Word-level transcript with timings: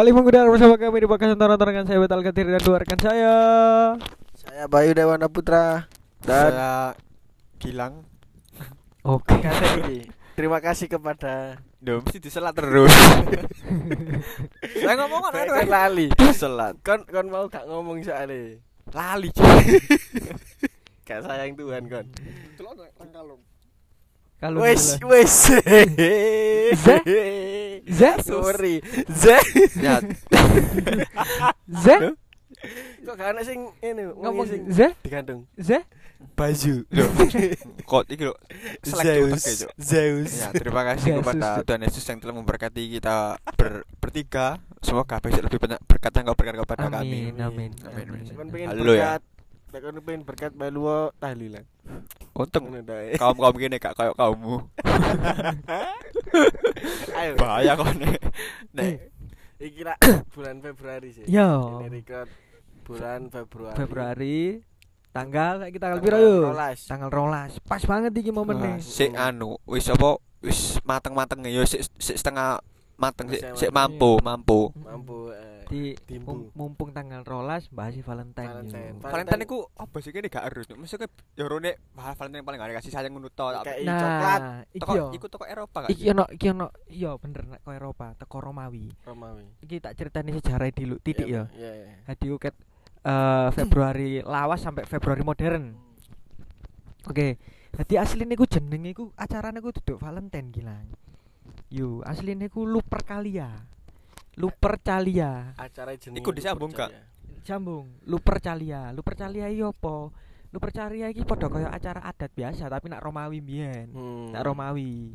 Kembali 0.00 0.16
mengudara 0.16 0.48
bersama 0.48 0.80
kami 0.80 1.04
di 1.04 1.08
Bakas 1.12 1.36
Tonton 1.36 1.60
dengan 1.60 1.84
saya 1.84 2.00
Betal 2.00 2.24
Katir 2.24 2.48
dan 2.48 2.64
dua 2.64 2.80
rekan 2.80 2.96
saya. 3.04 3.36
Saya 4.32 4.64
Bayu 4.64 4.96
Dewana 4.96 5.28
Putra 5.28 5.92
dan 6.24 6.48
Saya 6.56 6.72
Gilang. 7.60 8.08
Oke. 9.04 9.36
ini 9.84 10.08
terima 10.40 10.56
kasih 10.64 10.88
kepada 10.88 11.60
Duh, 11.84 12.00
mesti 12.00 12.16
diselat 12.16 12.56
terus. 12.56 12.88
Saya 14.80 15.04
ngomong 15.04 15.20
kan 15.20 15.36
Kayak 15.36 15.68
aduh. 15.68 15.68
lali 15.68 16.06
Diselat. 16.16 16.80
kon 16.80 17.04
kon 17.04 17.28
mau 17.28 17.44
gak 17.52 17.68
ngomong 17.68 18.00
soalnya 18.00 18.56
Lali 18.96 19.28
cuy. 19.36 19.44
gak 21.12 21.28
sayang 21.28 21.52
Tuhan 21.60 21.84
kon 21.92 22.08
Kalau 24.40 24.64
wes 24.64 24.96
wes 25.04 25.52
Zah? 26.72 27.00
Zah? 27.84 28.16
sorry 28.24 28.80
Zah 29.12 29.42
Ya, 29.76 30.00
Zah? 31.68 32.00
kok 33.00 33.14
gak 33.16 33.30
ada 33.32 33.42
sing 33.44 33.68
ini 33.80 34.02
Ngomong 34.08 34.46
sing 34.48 34.62
Zah? 34.72 34.92
digantung 35.04 35.44
Zah? 35.56 35.84
baju 36.36 36.84
Loh. 36.92 37.08
kok 37.84 38.04
iki 38.12 38.24
lho. 38.28 38.36
Zeus 38.84 39.64
Zeus. 39.80 40.32
Ya, 40.36 40.52
terima 40.52 40.84
kasih 40.84 41.16
kepada. 41.16 41.64
Tuhan 41.64 41.80
Yesus 41.80 42.04
yang 42.04 42.20
telah 42.20 42.36
memberkati 42.36 42.92
kita 42.92 43.40
ber, 43.56 43.88
bertiga. 43.96 44.60
Semoga 44.84 45.16
besok 45.16 45.48
lebih 45.48 45.56
banyak 45.56 45.80
berkat 45.88 46.12
yang 46.12 46.24
kau 46.28 46.36
berikan 46.36 46.56
kepada 46.60 46.92
kami. 46.92 47.32
Amin, 47.32 47.40
amin. 47.40 47.70
Amin. 47.88 48.36
kon 48.36 48.48
pengen 48.52 48.68
Halo 48.68 48.92
ya. 48.92 49.16
berkat 49.16 49.22
Nek 49.70 49.86
kon 49.86 50.02
pengen 50.02 50.26
berkat 50.26 50.50
balu 50.50 51.14
tahlilan 51.22 51.62
Untung 52.34 52.74
kaum 53.20 53.36
kaum 53.36 53.54
gini 53.60 53.76
gak 53.76 53.92
kayak 53.92 54.16
kaummu. 54.16 54.64
ayo 57.20 57.36
Bahaya 57.36 57.76
kok 57.76 57.92
nek. 58.00 58.16
Nek 58.72 59.12
iki 59.60 59.84
lah 59.84 59.96
bulan 60.34 60.56
Februari 60.64 61.12
sih 61.12 61.28
Yo. 61.28 61.84
ini 61.84 62.00
record 62.00 62.32
bulan 62.88 63.28
Februari 63.28 63.76
Februari 63.76 64.38
tanggal 65.12 65.60
saiki 65.60 65.76
tanggal 65.76 66.00
piro 66.00 66.16
yo? 66.16 66.36
Tanggal 66.88 67.12
rolas. 67.12 67.60
Pas 67.60 67.84
banget 67.84 68.16
iki 68.16 68.32
momennya. 68.32 68.80
sik 68.80 69.12
anu 69.12 69.60
wis 69.68 69.92
apa 69.92 70.16
wis 70.40 70.80
mateng-mateng 70.88 71.44
ya 71.44 71.60
sik 71.68 71.84
sik 72.00 72.16
setengah 72.16 72.64
mateng 73.00 73.26
sik 73.26 73.40
sik 73.56 73.70
mateng. 73.70 73.96
mampu 73.96 74.10
mampu. 74.20 74.60
mampu 74.76 75.16
eh, 75.32 75.58
Di 75.70 75.94
mum- 76.18 76.50
mumpung 76.50 76.90
tanggal 76.90 77.22
rolas 77.22 77.70
bahas 77.70 77.94
si 77.94 78.02
Valentine. 78.02 78.50
Valentine. 78.66 78.90
yo. 78.92 79.06
Valentine 79.06 79.42
iku 79.44 79.58
apa 79.72 79.96
sih 79.98 80.10
kene 80.10 80.26
gak 80.26 80.44
harus. 80.44 80.66
Maksudnya 80.68 81.06
ya 81.32 81.46
rone 81.46 81.78
bah 81.90 82.10
Valentine 82.12 82.42
paling 82.42 82.58
gak 82.58 82.76
kasih 82.76 82.90
sayang 82.90 83.14
ngono 83.14 83.30
tok. 83.30 83.62
kayak 83.62 83.80
Nah, 83.80 83.96
coklat 83.96 84.40
Toko 84.76 84.92
yo. 84.92 85.06
iku 85.10 85.26
toko 85.26 85.44
Eropa 85.44 85.78
gak? 85.80 85.90
Iki 85.90 86.04
ono 86.10 86.24
iki 86.28 86.46
ono 86.48 86.66
iya 86.86 87.14
bener 87.16 87.42
nek 87.48 87.60
ko 87.60 87.70
Eropa 87.70 88.12
teko 88.14 88.36
Romawi. 88.42 88.90
Romawi 89.00 89.46
Iki 89.60 89.76
tak 89.80 89.94
ceritani 89.94 90.34
sejarah 90.34 90.68
dulu 90.68 90.98
titik 90.98 91.24
ya. 91.24 91.46
iya 91.52 91.70
iya 91.72 91.86
Hadi 92.04 92.26
uket 92.28 92.54
eh, 93.00 93.48
Februari 93.52 94.20
lawas 94.20 94.60
sampai 94.60 94.82
Februari 94.84 95.22
modern. 95.22 95.70
Oke. 97.06 97.38
Jadi 97.70 97.94
aslinya 97.94 98.34
ku 98.34 98.44
jenenge 98.44 98.90
ku 98.90 99.14
acarane 99.14 99.62
ku 99.62 99.70
duduk 99.70 99.96
Valentine 99.96 100.50
gilang. 100.50 100.90
Yo, 101.70 102.02
aslinya 102.02 102.50
ku 102.50 102.66
Lupercalia. 102.66 103.62
Lupercalia. 104.34 105.54
acara 105.54 105.94
jeneng 105.94 106.18
Iku 106.18 106.34
disambung 106.34 106.74
gak? 106.74 106.90
Sambung, 107.46 107.94
Lupercalia. 108.04 108.90
Lupercalia 108.90 109.46
iki 109.46 109.62
apa? 109.62 110.10
Lupercalia 110.50 111.06
iki 111.08 111.22
padha 111.22 111.46
kaya 111.46 111.70
acara 111.70 112.02
adat 112.02 112.34
biasa 112.34 112.66
tapi 112.66 112.90
nak 112.90 113.06
Romawi 113.06 113.38
mbiyen. 113.38 113.94
hmm. 113.94 114.34
Nak 114.34 114.42
Romawi. 114.42 115.14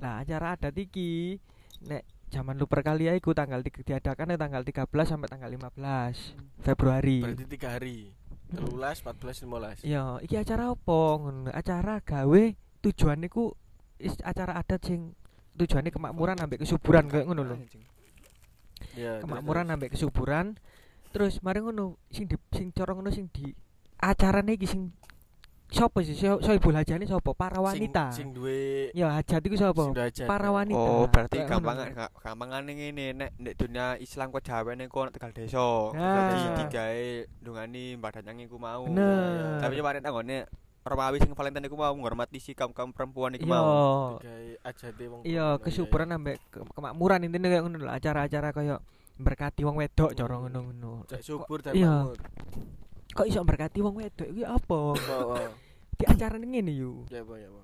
Nah, 0.00 0.24
acara 0.24 0.56
adat 0.56 0.72
iki 0.72 1.36
nek 1.84 2.08
zaman 2.32 2.56
Lupercalia 2.56 3.12
iku 3.12 3.36
tanggal 3.36 3.60
tiga- 3.60 3.84
diadakan 3.84 4.32
tanggal 4.34 4.64
13 4.64 4.88
sampai 5.04 5.28
tanggal 5.28 5.52
15 5.52 6.32
Februari. 6.64 7.20
berarti 7.20 7.44
tiga 7.44 7.76
hari 7.76 7.98
telulas 8.48 9.04
empat 9.04 9.16
belas 9.20 9.36
lima 9.44 9.58
Iya, 9.84 10.16
iki 10.24 10.34
acara 10.34 10.72
apa 10.72 10.98
ngono? 11.18 11.52
Acara 11.52 12.00
gawe 12.00 12.42
tujuan 12.80 13.20
iku 13.20 13.52
is- 14.00 14.24
acara 14.24 14.56
adat 14.56 14.80
sing 14.80 15.12
tujuannya 15.60 15.92
kemakmuran 15.92 16.40
ambek 16.40 16.64
kesuburan 16.64 17.04
kayak 17.06 17.28
ngono 17.28 17.42
lho. 17.44 17.56
Iya, 18.96 19.20
Kemakmuran 19.20 19.68
ambek 19.68 19.92
kesuburan. 19.92 20.56
Terus 21.10 21.42
mari 21.44 21.60
ngono 21.60 21.98
sing 22.08 22.24
di 22.24 22.38
sing 22.54 22.72
cara 22.72 22.94
ngono 22.96 23.10
sing 23.12 23.28
di 23.28 23.50
acarane 24.00 24.56
iki 24.56 24.64
sing 24.64 24.94
sapa 25.70 26.02
sih? 26.02 26.18
So, 26.18 26.42
soibul 26.42 26.74
hajane 26.74 27.06
sapa? 27.06 27.30
Para 27.34 27.62
wanita. 27.62 28.10
sing, 28.10 28.26
sing 28.26 28.28
duwe 28.34 28.90
Ya 28.90 29.10
hajat 29.14 29.42
iku 29.44 29.54
sapa? 29.58 29.90
hajat. 29.94 30.26
Para 30.26 30.50
wanita. 30.50 30.78
Oh, 30.78 31.06
berarti 31.06 31.38
gampang 31.46 31.76
ngono. 31.78 32.06
gampangan 32.18 32.62
ngene 32.66 33.06
nek 33.14 33.30
nek 33.38 33.54
dunia 33.54 33.94
Islam 34.00 34.34
kok 34.34 34.42
Jawa 34.42 34.74
nek 34.74 34.88
kok 34.90 35.14
tegal 35.14 35.30
desa. 35.30 35.66
Nah. 35.94 36.56
Digawe 36.58 37.06
ndungani 37.42 37.94
badan 38.00 38.38
iku 38.42 38.56
mau. 38.58 38.86
Bener. 38.86 39.62
Tapi 39.62 39.74
kemarin 39.78 40.02
tanggone 40.02 40.46
Romawi 40.80 41.20
sing 41.20 41.36
Valentine 41.36 41.68
iku 41.68 41.76
mau 41.76 41.92
menghormati 41.92 42.40
si 42.40 42.56
kaum-kaum 42.56 42.90
perempuan 42.90 43.36
iku 43.36 43.44
Iya. 43.44 43.52
mau. 43.52 44.16
Wong 44.16 45.22
Iya, 45.22 45.60
kesuburan 45.60 46.08
ambek 46.10 46.40
ke- 46.48 46.64
kemakmuran 46.66 47.20
intinya 47.22 47.48
kayak 47.48 47.62
ngono 47.62 47.76
lho, 47.78 47.90
acara-acara 47.90 48.48
kayak 48.50 48.80
berkati 49.16 49.60
wong 49.62 49.76
wedok 49.76 50.16
cara 50.16 50.40
ngono-ngono. 50.40 51.04
Cek 51.04 51.20
subur 51.20 51.60
dan 51.60 51.76
Iya. 51.76 52.08
makmur 52.08 52.18
Kok 53.10 53.26
iso 53.26 53.42
berkati 53.42 53.82
wong 53.82 53.98
wedok 53.98 54.24
iki 54.24 54.40
apa? 54.40 54.78
Apa, 54.94 55.14
apa? 55.18 55.36
Di 55.92 56.04
acara 56.06 56.38
ngene 56.38 56.72
yo. 56.72 57.04
ya 57.10 57.20
apa 57.20 57.34
ya 57.36 57.50
apa 57.50 57.62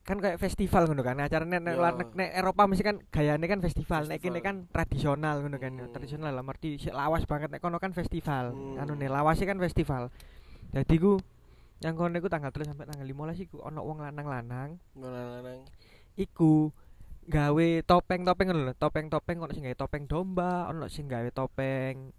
Kan 0.00 0.16
kayak 0.18 0.36
festival 0.36 0.84
ngono 0.84 1.00
kan. 1.00 1.16
Acarane 1.16 1.56
nek 1.56 1.64
Iya. 1.64 1.78
luar 1.78 1.94
neg- 1.94 2.12
nek 2.12 2.28
Eropa 2.34 2.66
mesti 2.66 2.82
kan 2.82 2.96
gayane 3.06 3.46
kan 3.46 3.60
festival, 3.62 4.04
nek 4.04 4.18
kene 4.18 4.40
kan 4.40 4.66
tradisional 4.66 5.40
ngono 5.40 5.56
kan. 5.56 5.72
Hmm. 5.72 5.88
Tradisional 5.88 6.34
lah 6.34 6.42
arti 6.42 6.76
sik 6.76 6.90
lawas 6.90 7.24
banget 7.24 7.48
nek 7.48 7.62
kono 7.62 7.78
kan 7.78 7.94
festival. 7.94 8.50
Hmm. 8.50 8.76
Anu 8.76 8.98
nih 8.98 9.06
lawasnya 9.06 9.46
kan 9.46 9.56
festival. 9.56 10.10
Jadi 10.72 10.94
ku 10.98 11.16
yang 11.80 11.96
kono 11.96 12.16
iku 12.20 12.28
tanggal 12.28 12.52
3 12.52 12.76
sampai 12.76 12.84
tanggal 12.84 13.06
15 13.08 13.44
iku 13.48 13.56
ono 13.64 13.80
wong 13.80 14.04
lanang-lanang 14.04 14.76
lanang 15.00 15.60
iku 16.20 16.68
gawe 17.30 17.68
topeng-topeng 17.86 18.46
ngono 18.50 18.62
lho, 18.70 18.74
topeng-topeng 18.74 19.38
ono 19.38 19.52
sing 19.54 19.64
gawe 19.64 19.78
topeng 19.78 20.04
domba, 20.10 20.66
ono 20.66 20.90
sing 20.90 21.06
gawe 21.06 21.30
topeng 21.30 22.10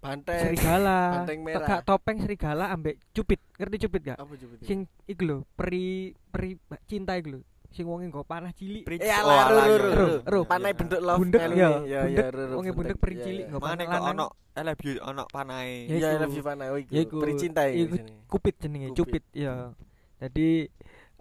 banteng 0.00 0.36
serigala. 0.36 1.00
banteng 1.20 1.40
merah. 1.40 1.58
Teka 1.64 1.76
topeng 1.84 2.16
serigala 2.20 2.64
ambek 2.72 3.00
cupit. 3.16 3.40
Ngerti 3.56 3.76
cupit 3.88 4.02
gak? 4.04 4.18
apa 4.20 4.32
itu? 4.36 4.60
Sing 4.64 4.84
iku 5.08 5.22
lho, 5.24 5.36
peri 5.56 6.12
peri 6.32 6.56
cinta 6.88 7.16
iku 7.16 7.38
lho. 7.38 7.40
sing 7.74 7.84
wonge 7.90 8.06
nggo 8.06 8.22
panah 8.22 8.54
cilik. 8.54 8.86
Ya 9.02 9.20
lho 9.26 10.46
panah 10.46 10.70
bentuk 10.70 11.00
love 11.02 11.18
bundek 11.18 11.42
ya. 11.52 11.82
Ya 11.82 12.00
ya 12.06 12.30
lur. 12.30 12.62
Wonge 12.62 12.70
bundek 12.70 12.96
pri 13.02 13.18
cilik 13.18 13.50
nggo 13.50 13.58
panah 13.58 13.84
lanang. 13.84 14.14
Ono 14.14 14.26
I 14.54 14.62
love 14.62 14.82
you 14.86 15.02
ono 15.02 15.26
panah. 15.26 15.66
Oh, 15.66 15.98
ya 15.98 16.14
I 16.14 16.22
love 16.22 16.30
you 16.30 16.44
panah 16.46 16.66
iku. 16.78 17.18
Pri 17.18 17.32
cinta 17.34 17.66
iku. 17.66 17.98
Kupit 18.30 18.54
jenenge, 18.62 18.94
cupit 18.94 19.26
ya. 19.34 19.74
Jadi 20.22 20.70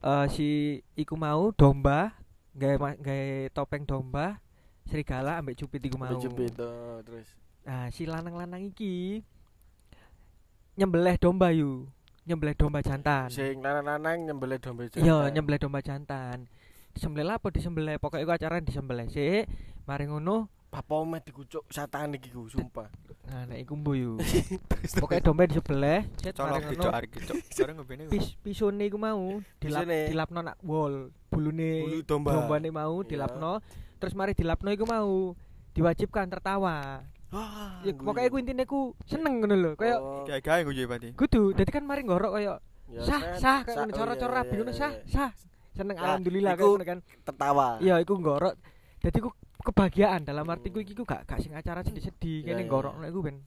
eh, 0.05 0.25
si 0.29 0.77
iku 0.93 1.17
mau 1.17 1.49
domba 1.49 2.13
gawe 2.53 2.95
gawe 3.01 3.49
topeng 3.49 3.89
domba 3.89 4.37
serigala 4.85 5.41
ambek 5.41 5.57
cupit 5.65 5.81
iku 5.89 5.97
mau. 5.97 6.13
Cupit 6.21 6.53
oh, 6.61 7.01
terus. 7.01 7.25
Nah, 7.65 7.89
si 7.89 8.05
lanang-lanang 8.05 8.69
iki 8.69 9.25
nyembelih 10.77 11.17
domba 11.17 11.49
yuk 11.53 11.89
Nyembelih 12.23 12.55
domba 12.55 12.79
jantan. 12.79 13.27
sing 13.27 13.59
lanang-lanang 13.59 14.31
nyembelih 14.31 14.55
domba 14.55 14.87
jantan. 14.87 15.03
Iya, 15.03 15.17
nyembelih 15.27 15.59
domba 15.59 15.79
jantan. 15.83 16.47
Disembelih 16.95 17.35
apa 17.35 17.47
disembelih? 17.51 17.99
Pokoknya 17.99 18.23
iku 18.23 18.31
acara 18.31 18.63
disembelih 18.63 19.07
sik. 19.11 19.43
Mari 19.83 20.07
ngono, 20.07 20.47
Papa 20.71 21.03
dikucuk 21.21 21.67
satanik 21.69 22.23
iku 22.25 22.49
sumpah. 22.49 22.89
nah 23.23 23.45
nek 23.45 23.59
iku 23.61 23.75
mbu 23.75 23.91
yu. 23.93 24.13
Pokoknya 25.03 25.21
domba 25.21 25.43
disembelih, 25.51 25.99
sik 26.15 26.31
Colok 26.33 26.63
mari 26.63 26.75
ngono. 26.79 26.91
arek 26.95 27.09
gitu. 27.11 27.33
Bareng 27.59 27.75
ngobene. 27.77 28.03
Pis 28.07 28.25
pisone 28.39 28.83
iku 28.87 28.95
mau 28.95 29.43
dilap 29.59 29.83
dilapno 29.83 30.39
nak 30.39 30.57
wol. 30.63 31.11
Bulune 31.27 31.83
Bulu 31.83 31.99
domba. 32.07 32.29
dombane 32.39 32.69
mau 32.71 33.03
dilapno. 33.03 33.59
Terus 33.99 34.13
mari 34.15 34.31
dilapno 34.31 34.71
iku 34.71 34.87
mau 34.87 35.35
diwajibkan 35.75 36.31
tertawa. 36.31 37.03
Wah, 37.33 37.81
Ya 37.81 37.91
pokoknya 37.91 38.29
iku 38.29 38.37
intine 38.37 38.63
ku 38.63 38.79
seneng 39.03 39.41
ngono 39.41 39.55
lho. 39.55 39.71
Kayak 39.73 39.97
Oh, 39.97 40.21
Kayak 40.23 40.41
gawe 40.43 40.61
gue 40.63 40.85
berarti. 40.85 41.09
kudu. 41.13 41.41
Dadi 41.51 41.71
kan 41.71 41.81
mari 41.81 42.01
ngorok 42.01 42.31
kayak 42.31 42.57
ya, 42.87 43.01
sah 43.01 43.21
sah 43.35 43.57
kayak 43.63 43.77
oh, 43.79 43.89
cara-cara 43.91 44.33
rabi 44.39 44.53
ngono 44.55 44.71
sah 44.71 44.93
sah. 45.03 45.31
Seneng 45.73 45.97
Ya, 45.97 46.05
alhamdulillah 46.07 46.53
iku- 46.53 46.77
ngono 46.77 46.85
kan. 46.85 46.99
tertawa. 47.23 47.81
Iya, 47.81 47.97
iku 47.97 48.13
ngorok. 48.15 48.53
Dadi 48.99 49.17
ku 49.17 49.33
kebahagiaan 49.59 50.21
dalam 50.21 50.45
artiku 50.45 50.77
iki 50.77 50.93
ku 50.93 51.01
gak 51.01 51.25
gak 51.25 51.39
sing 51.39 51.51
acara 51.51 51.81
sedih-sedih 51.81 52.45
Iya, 52.45 52.47
kene 52.47 52.61
iya. 52.61 52.69
ngorokno 52.69 53.03
iku 53.03 53.19
ben 53.19 53.41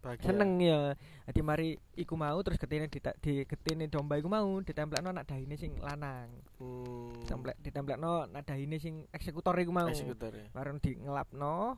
Bahagia. 0.00 0.24
seneng 0.26 0.50
ya. 0.58 0.80
Dadi 1.22 1.40
mari 1.40 1.68
iku 1.94 2.16
mau 2.16 2.34
terus 2.40 2.56
getine 2.56 2.88
di 2.88 2.98
di 2.98 3.44
getine 3.44 3.86
domba 3.86 4.16
iku 4.16 4.26
mau 4.26 4.58
ditempelno 4.58 5.12
nak 5.12 5.24
dahine 5.24 5.54
sing 5.54 5.78
lanang. 5.78 6.32
Hmm. 6.58 7.14
Templek 7.22 7.60
ditempelno 7.60 8.26
nak 8.26 8.42
dahine 8.42 8.74
sing 8.76 9.06
eksekutor 9.08 9.54
iku 9.54 9.70
mau. 9.70 9.86
Eksekutor 9.86 10.32
ya. 10.32 10.48
Bareng 10.50 10.76
di 10.78 10.96
ngelapno, 10.96 11.76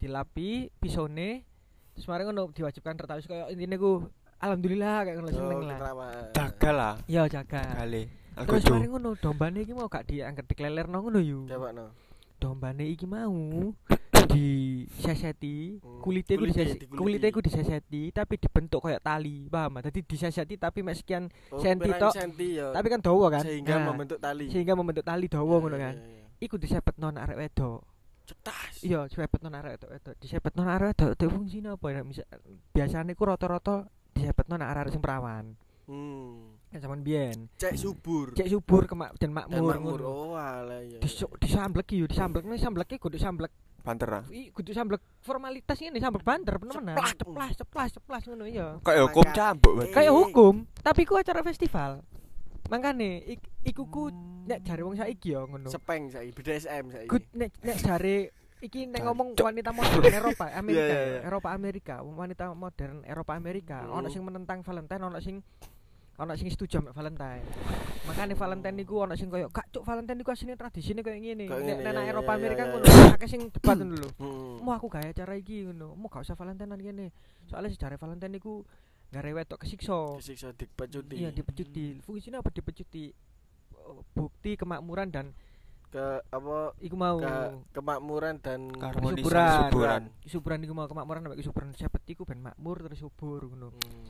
dilapi 0.00 0.48
pisone 0.74 1.44
terus 1.92 2.06
mari 2.06 2.24
ngono 2.24 2.48
diwajibkan 2.48 2.96
tertawa 2.96 3.20
kaya 3.20 3.44
intine 3.48 3.76
ku 3.76 4.08
alhamdulillah 4.38 5.04
kayak 5.04 5.16
ngono 5.16 5.28
seneng 5.28 5.52
Oh, 5.52 5.62
lah. 5.62 5.76
ketramaan. 5.76 6.24
Jagal 6.32 6.74
lah. 6.74 6.94
Iya 7.04 7.22
jaga. 7.28 7.60
Kali. 7.76 8.02
Terus 8.32 8.64
mari 8.66 8.86
ngono 8.88 9.08
dombane 9.14 9.58
iki 9.60 9.72
mau 9.72 9.86
gak 9.86 10.08
diangkat 10.08 10.44
diklelerno 10.46 10.96
ngono 10.98 11.20
yu. 11.20 11.44
Coba 11.44 11.70
no. 11.70 11.92
dombane 12.34 12.88
iki 12.88 13.04
mau 13.04 13.36
di 14.26 14.46
seseti, 14.94 15.76
Hmm. 15.76 16.00
Kulite, 16.00 16.38
diseseti, 16.38 16.86
dikuliti. 16.86 16.96
kulitnya 16.96 17.28
iku 17.28 17.40
diseseti 17.42 18.02
tapi 18.10 18.38
dibentuk 18.38 18.80
kayak 18.80 19.02
tali, 19.02 19.44
paham? 19.44 19.76
Dadi 19.76 20.00
diseseti 20.00 20.54
tapi 20.54 20.80
mek 20.80 20.94
sekian 20.94 21.28
Oh, 21.50 21.58
senti 21.58 21.90
tok. 21.90 22.14
senti 22.14 22.56
ya. 22.56 22.70
tapi 22.70 22.86
kan 22.88 23.02
dawa 23.02 23.26
kan. 23.28 23.42
sehingga 23.42 23.76
Nah, 23.76 23.90
membentuk 23.90 24.16
tali. 24.16 24.46
sehingga 24.48 24.72
membentuk 24.72 25.02
tali 25.02 25.26
dawa 25.26 25.54
ngono 25.58 25.74
Iya, 25.74 25.84
kan. 25.84 25.94
Iku 26.38 26.56
disepetno 26.56 27.10
nang 27.10 27.20
arek 27.20 27.36
wedok. 27.38 27.84
Cetas. 28.30 28.72
Iya, 28.80 29.00
disepetno 29.04 29.46
nang 29.46 29.60
arek 29.60 29.72
wedok 29.76 29.90
wedok. 29.90 30.14
Disepetno 30.16 30.60
nang 30.60 30.72
arek 30.72 30.88
wedok 30.94 31.10
itu 31.12 31.26
fungsine 31.28 31.68
apa 31.68 31.86
ya? 31.88 32.00
Misal 32.00 32.26
biasane 32.70 33.12
ku 33.12 33.22
rata-rata 33.24 33.84
disepetno 34.10 34.54
nang 34.54 34.70
arek 34.70 34.90
sing 34.90 35.00
perawan. 35.00 35.58
Hmm. 35.84 36.54
Kan 36.70 36.78
zaman 36.78 37.02
biyen. 37.02 37.50
Cek 37.56 37.74
subur. 37.74 38.30
Cek 38.32 38.46
subur 38.46 38.86
kemak 38.86 39.18
dan 39.18 39.34
Dan 39.34 39.42
makmur 39.50 39.74
makmur. 39.74 39.98
ngono. 39.98 40.06
Oh, 40.06 40.34
alah 40.34 40.78
ya. 40.80 41.02
Diso- 41.02 41.34
disamblek 41.36 41.90
yo, 41.90 42.06
disamblek 42.06 42.46
nih 42.46 42.56
sambleknya 42.56 42.96
kudu 42.96 43.18
samblek 43.18 43.50
Banter 43.80 44.12
ah. 44.12 44.24
i 44.28 44.52
kudu 44.52 44.70
samblek 44.70 45.00
formalitas 45.24 45.80
ini 45.80 45.96
samblek 45.96 46.20
banter 46.20 46.60
temenan. 46.60 47.00
Ceplak. 47.00 47.16
Ceplas, 47.16 47.52
ceplas, 47.56 47.88
ceplas 47.96 48.22
ngono 48.28 48.44
iya. 48.44 48.76
Kayak 48.84 49.02
hukum 49.08 49.24
cambuk 49.32 49.72
berarti. 49.72 49.94
Kayak 49.96 50.12
Eh. 50.12 50.18
hukum, 50.20 50.54
tapi 50.78 51.00
ku 51.02 51.16
acara 51.16 51.40
festival. 51.40 52.04
Makane 52.70 53.18
ik, 53.26 53.40
iku 53.66 53.82
ku 53.90 54.02
nek 54.46 54.62
jare 54.62 54.86
wong 54.86 54.94
saiki 54.94 55.34
ya 55.34 55.42
ngono. 55.42 55.66
Sepeng 55.66 56.06
saiki, 56.06 56.30
BDSM 56.30 56.84
saiki. 56.94 57.10
Ku 57.10 57.18
nek 57.34 57.50
nek 57.66 57.76
jare 57.82 58.30
iki 58.62 58.86
nek 58.86 59.02
ngomong 59.02 59.34
wanita 59.50 59.74
modern 59.74 60.14
Eropa, 60.14 60.46
Amerika, 60.54 60.86
iya, 60.86 60.94
ya, 60.94 61.06
iya. 61.18 61.20
Eropa 61.26 61.48
Amerika, 61.50 61.94
wanita 62.06 62.44
modern 62.54 63.02
Eropa 63.02 63.32
Amerika, 63.34 63.82
Hmm. 63.82 63.98
ono 63.98 64.06
sing 64.06 64.22
menentang 64.22 64.62
Valentine, 64.62 65.02
ono 65.02 65.18
sing 65.18 65.42
ono 66.20 66.36
sing 66.36 66.52
setuju 66.52 66.84
ambek 66.84 66.92
Valentine. 66.92 67.42
Makane 68.04 68.36
Valentine 68.36 68.76
niku 68.76 69.00
ono 69.00 69.16
sing 69.16 69.32
koyo 69.32 69.48
gak 69.48 69.72
cuk 69.72 69.82
Valentine 69.82 70.20
niku 70.20 70.30
asline 70.30 70.54
tradisine 70.54 71.00
koyo 71.00 71.16
ngene. 71.16 71.48
Nek 71.48 71.80
nek 71.80 71.90
nang 71.96 72.06
Eropa 72.06 72.36
Amerika 72.36 72.68
ngono, 72.68 72.84
iya. 72.86 73.16
akeh 73.16 73.26
sing 73.26 73.48
debat 73.48 73.80
ngono 73.80 73.96
lho. 73.96 74.10
Mau 74.60 74.76
aku 74.76 74.86
gawe 74.92 75.08
acara 75.10 75.34
iki 75.34 75.64
ngono. 75.64 75.96
Mau 75.96 76.12
gak 76.12 76.28
usah 76.28 76.36
Valentine 76.36 76.76
ngene. 76.76 77.06
Soalnya 77.48 77.72
sejare 77.72 77.96
Valentine 77.96 78.36
niku 78.36 78.60
gare 79.10 79.30
wedok 79.32 79.58
kesiksa. 79.58 80.16
Kesiksa 80.16 80.48
dipecuti. 80.52 81.14
Iya, 81.16 81.30
dipecuti. 81.30 81.98
Fungsinya 82.00 82.38
apa 82.38 82.48
dipecuti? 82.48 83.10
Oh, 83.76 84.06
Bukti 84.08 84.54
kemakmuran 84.54 85.08
dan 85.08 85.26
ke 85.90 85.98
apa 86.22 86.70
iku 86.78 86.94
mau 86.94 87.18
ke 87.18 87.34
kemakmuran 87.72 88.38
dan 88.38 88.70
Harmonis 88.72 89.20
Kesuburan. 89.20 89.42
kesuburan. 89.42 90.02
kesuburan 90.22 90.58
iku 90.60 90.72
mau 90.72 90.86
kemakmuran 90.86 91.20
sampai 91.20 91.36
kesuburan 91.36 91.68
sepet 91.74 92.02
iku 92.08 92.22
ben 92.22 92.38
makmur 92.40 92.78
terus 92.80 93.00
subur 93.00 93.42
ngono. 93.44 93.74
Hmm. 93.74 94.06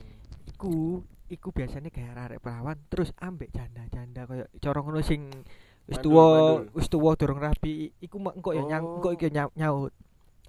Iku 0.47 1.01
iku 1.27 1.49
biasanya 1.49 1.89
kayak 1.89 2.13
arek 2.13 2.39
perawan 2.39 2.77
terus 2.85 3.09
ambek 3.17 3.49
janda-janda 3.49 4.23
koyo 4.23 4.45
cara 4.55 4.77
ngono 4.79 5.01
sing 5.01 5.33
wis 5.89 5.97
tuwa 5.97 6.61
wis 6.69 6.85
tuwa 6.85 7.17
durung 7.17 7.41
rapi 7.41 7.89
iku 7.97 8.21
mak- 8.21 8.37
engko 8.37 8.53
ya 8.53 8.61
nyang 8.61 8.83
Oh. 8.85 8.95
engko 8.99 9.09
iki 9.11 9.27
nyau- 9.27 9.55
nyaut 9.55 9.89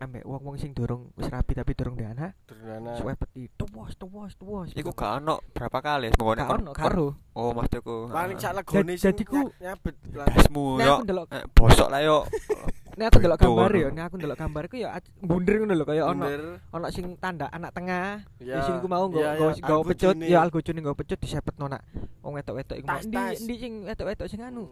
ambek 0.03 0.23
wong-wong 0.23 0.57
sing 0.57 0.71
durung 0.71 1.09
wis 1.15 1.27
rapi 1.27 1.53
tapi 1.53 1.73
durung 1.73 1.95
duwe 1.95 2.09
anak 2.09 2.33
Durnana. 2.45 2.93
suwepet 2.95 3.29
tuwas 3.55 3.95
tuwas 3.95 4.33
tuwas 4.35 4.69
Iku 4.73 4.91
gak 4.91 5.19
ono 5.19 5.41
berapa 5.49 5.79
kali 5.79 6.11
mengone 6.13 6.41
gak 6.41 6.53
ono 6.53 6.71
karo 6.73 7.09
Oh, 7.33 7.49
maksudku. 7.51 8.13
Paling 8.13 8.37
ah, 8.37 8.43
sak 8.43 8.53
legone 8.55 8.93
Dad- 8.93 9.01
sing 9.01 9.09
dadi 9.09 9.25
ku- 9.25 9.49
nya- 9.57 9.73
nyabet 9.73 9.97
dasmu 10.05 10.65
nek 10.77 10.85
yo. 10.85 10.95
aku 11.01 11.05
Eh, 11.33 11.45
bosok 11.51 11.89
lah 11.89 12.01
yo. 12.01 12.19
nek 13.01 13.09
aku 13.09 13.19
ndelok 13.19 13.39
Betul. 13.41 13.49
gambar 13.49 13.71
ya 13.73 13.89
nek 13.89 14.05
aku 14.05 14.15
ndelok 14.21 14.37
gambar 14.37 14.63
iku 14.69 14.77
ya 14.77 14.89
ac- 14.93 15.13
bundir 15.19 15.55
ngono 15.57 15.73
lho 15.73 15.85
kaya 15.87 16.03
ono 16.05 16.25
ono 16.69 16.87
sing 16.93 17.17
tanda 17.17 17.49
anak 17.49 17.73
tengah 17.73 18.21
Ya. 18.37 18.61
di 18.61 18.69
sini 18.69 18.79
ku 18.79 18.87
mau 18.87 19.09
nggo 19.09 19.17
nggo 19.49 19.77
pecut 19.89 20.13
Juni. 20.13 20.29
ya 20.29 20.45
algo 20.45 20.61
juni 20.61 20.79
nggo 20.79 20.93
pecut 20.93 21.17
disepetno 21.17 21.67
nak 21.67 21.81
wong 22.21 22.37
wedok-wedok 22.37 22.77
iku 22.77 22.87
ndi 23.01 23.17
ndi 23.41 23.55
sing 23.57 23.73
wedok-wedok 23.83 24.29
sing 24.29 24.45
anu. 24.45 24.69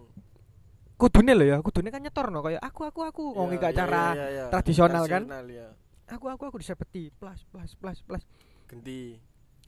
Kudune 1.01 1.33
lho 1.33 1.45
ya 1.49 1.57
kudune 1.65 1.89
kan 1.89 2.05
nyetorno 2.05 2.45
kaya 2.45 2.61
aku 2.61 2.85
aku 2.85 3.01
aku 3.09 3.23
iki 3.57 3.57
iya, 3.57 3.73
acara 3.73 4.05
iya, 4.13 4.27
iya. 4.29 4.45
tradisional 4.53 5.05
kan? 5.09 5.25
Ya. 5.49 5.73
aku 6.13 6.29
aku 6.29 6.43
aku 6.53 6.57
disepeti 6.61 7.09
plus 7.17 7.41
plus 7.49 7.73
plus 7.81 7.99
plus 8.05 8.23
Genti. 8.69 9.17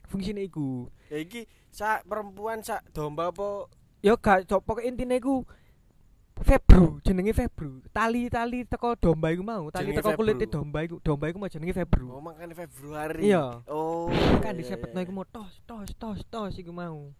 fungsine 0.05 0.45
iku 0.45 0.85
Ya 1.09 1.17
iki 1.17 1.49
sak 1.73 2.05
perempuan 2.05 2.61
sak 2.61 2.85
domba 2.93 3.33
apa 3.33 3.65
ya 4.05 4.13
gak 4.13 4.45
pokoke 4.61 4.85
intine 4.85 5.17
iku 5.17 5.41
Febru, 6.33 6.97
jenenge 7.05 7.29
Febru. 7.29 7.85
Tali-tali 7.93 8.65
teko 8.65 8.97
domba 8.97 9.29
iku 9.29 9.45
mau, 9.45 9.69
tali 9.69 9.93
Jenenge 9.93 10.01
teko 10.01 10.17
kulit 10.17 10.41
domba 10.49 10.81
iku, 10.81 10.97
domba 11.05 11.29
iku 11.29 11.37
mau 11.37 11.45
jenenge 11.45 11.77
Febru. 11.77 12.09
Oh, 12.09 12.25
makanya 12.25 12.57
Februari. 12.57 13.29
Iya. 13.29 13.61
Oh. 13.69 14.09
Kan 14.41 14.57
disepetno 14.57 14.97
iku 14.97 15.13
mau 15.13 15.29
tos 15.29 15.61
tos 15.69 15.93
tos 15.93 16.25
tos 16.25 16.57
iku 16.57 16.73
mau. 16.73 17.13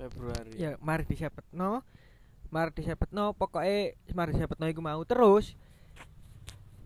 Februari. 0.00 0.56
Ya, 0.56 0.80
mari 0.80 1.04
disepetno. 1.04 1.84
Mari 2.56 2.72
disepetno, 2.72 3.36
pokoke 3.36 4.00
mari 4.16 4.32
disepetno 4.32 4.64
iku 4.64 4.80
mau 4.80 5.04
terus. 5.04 5.52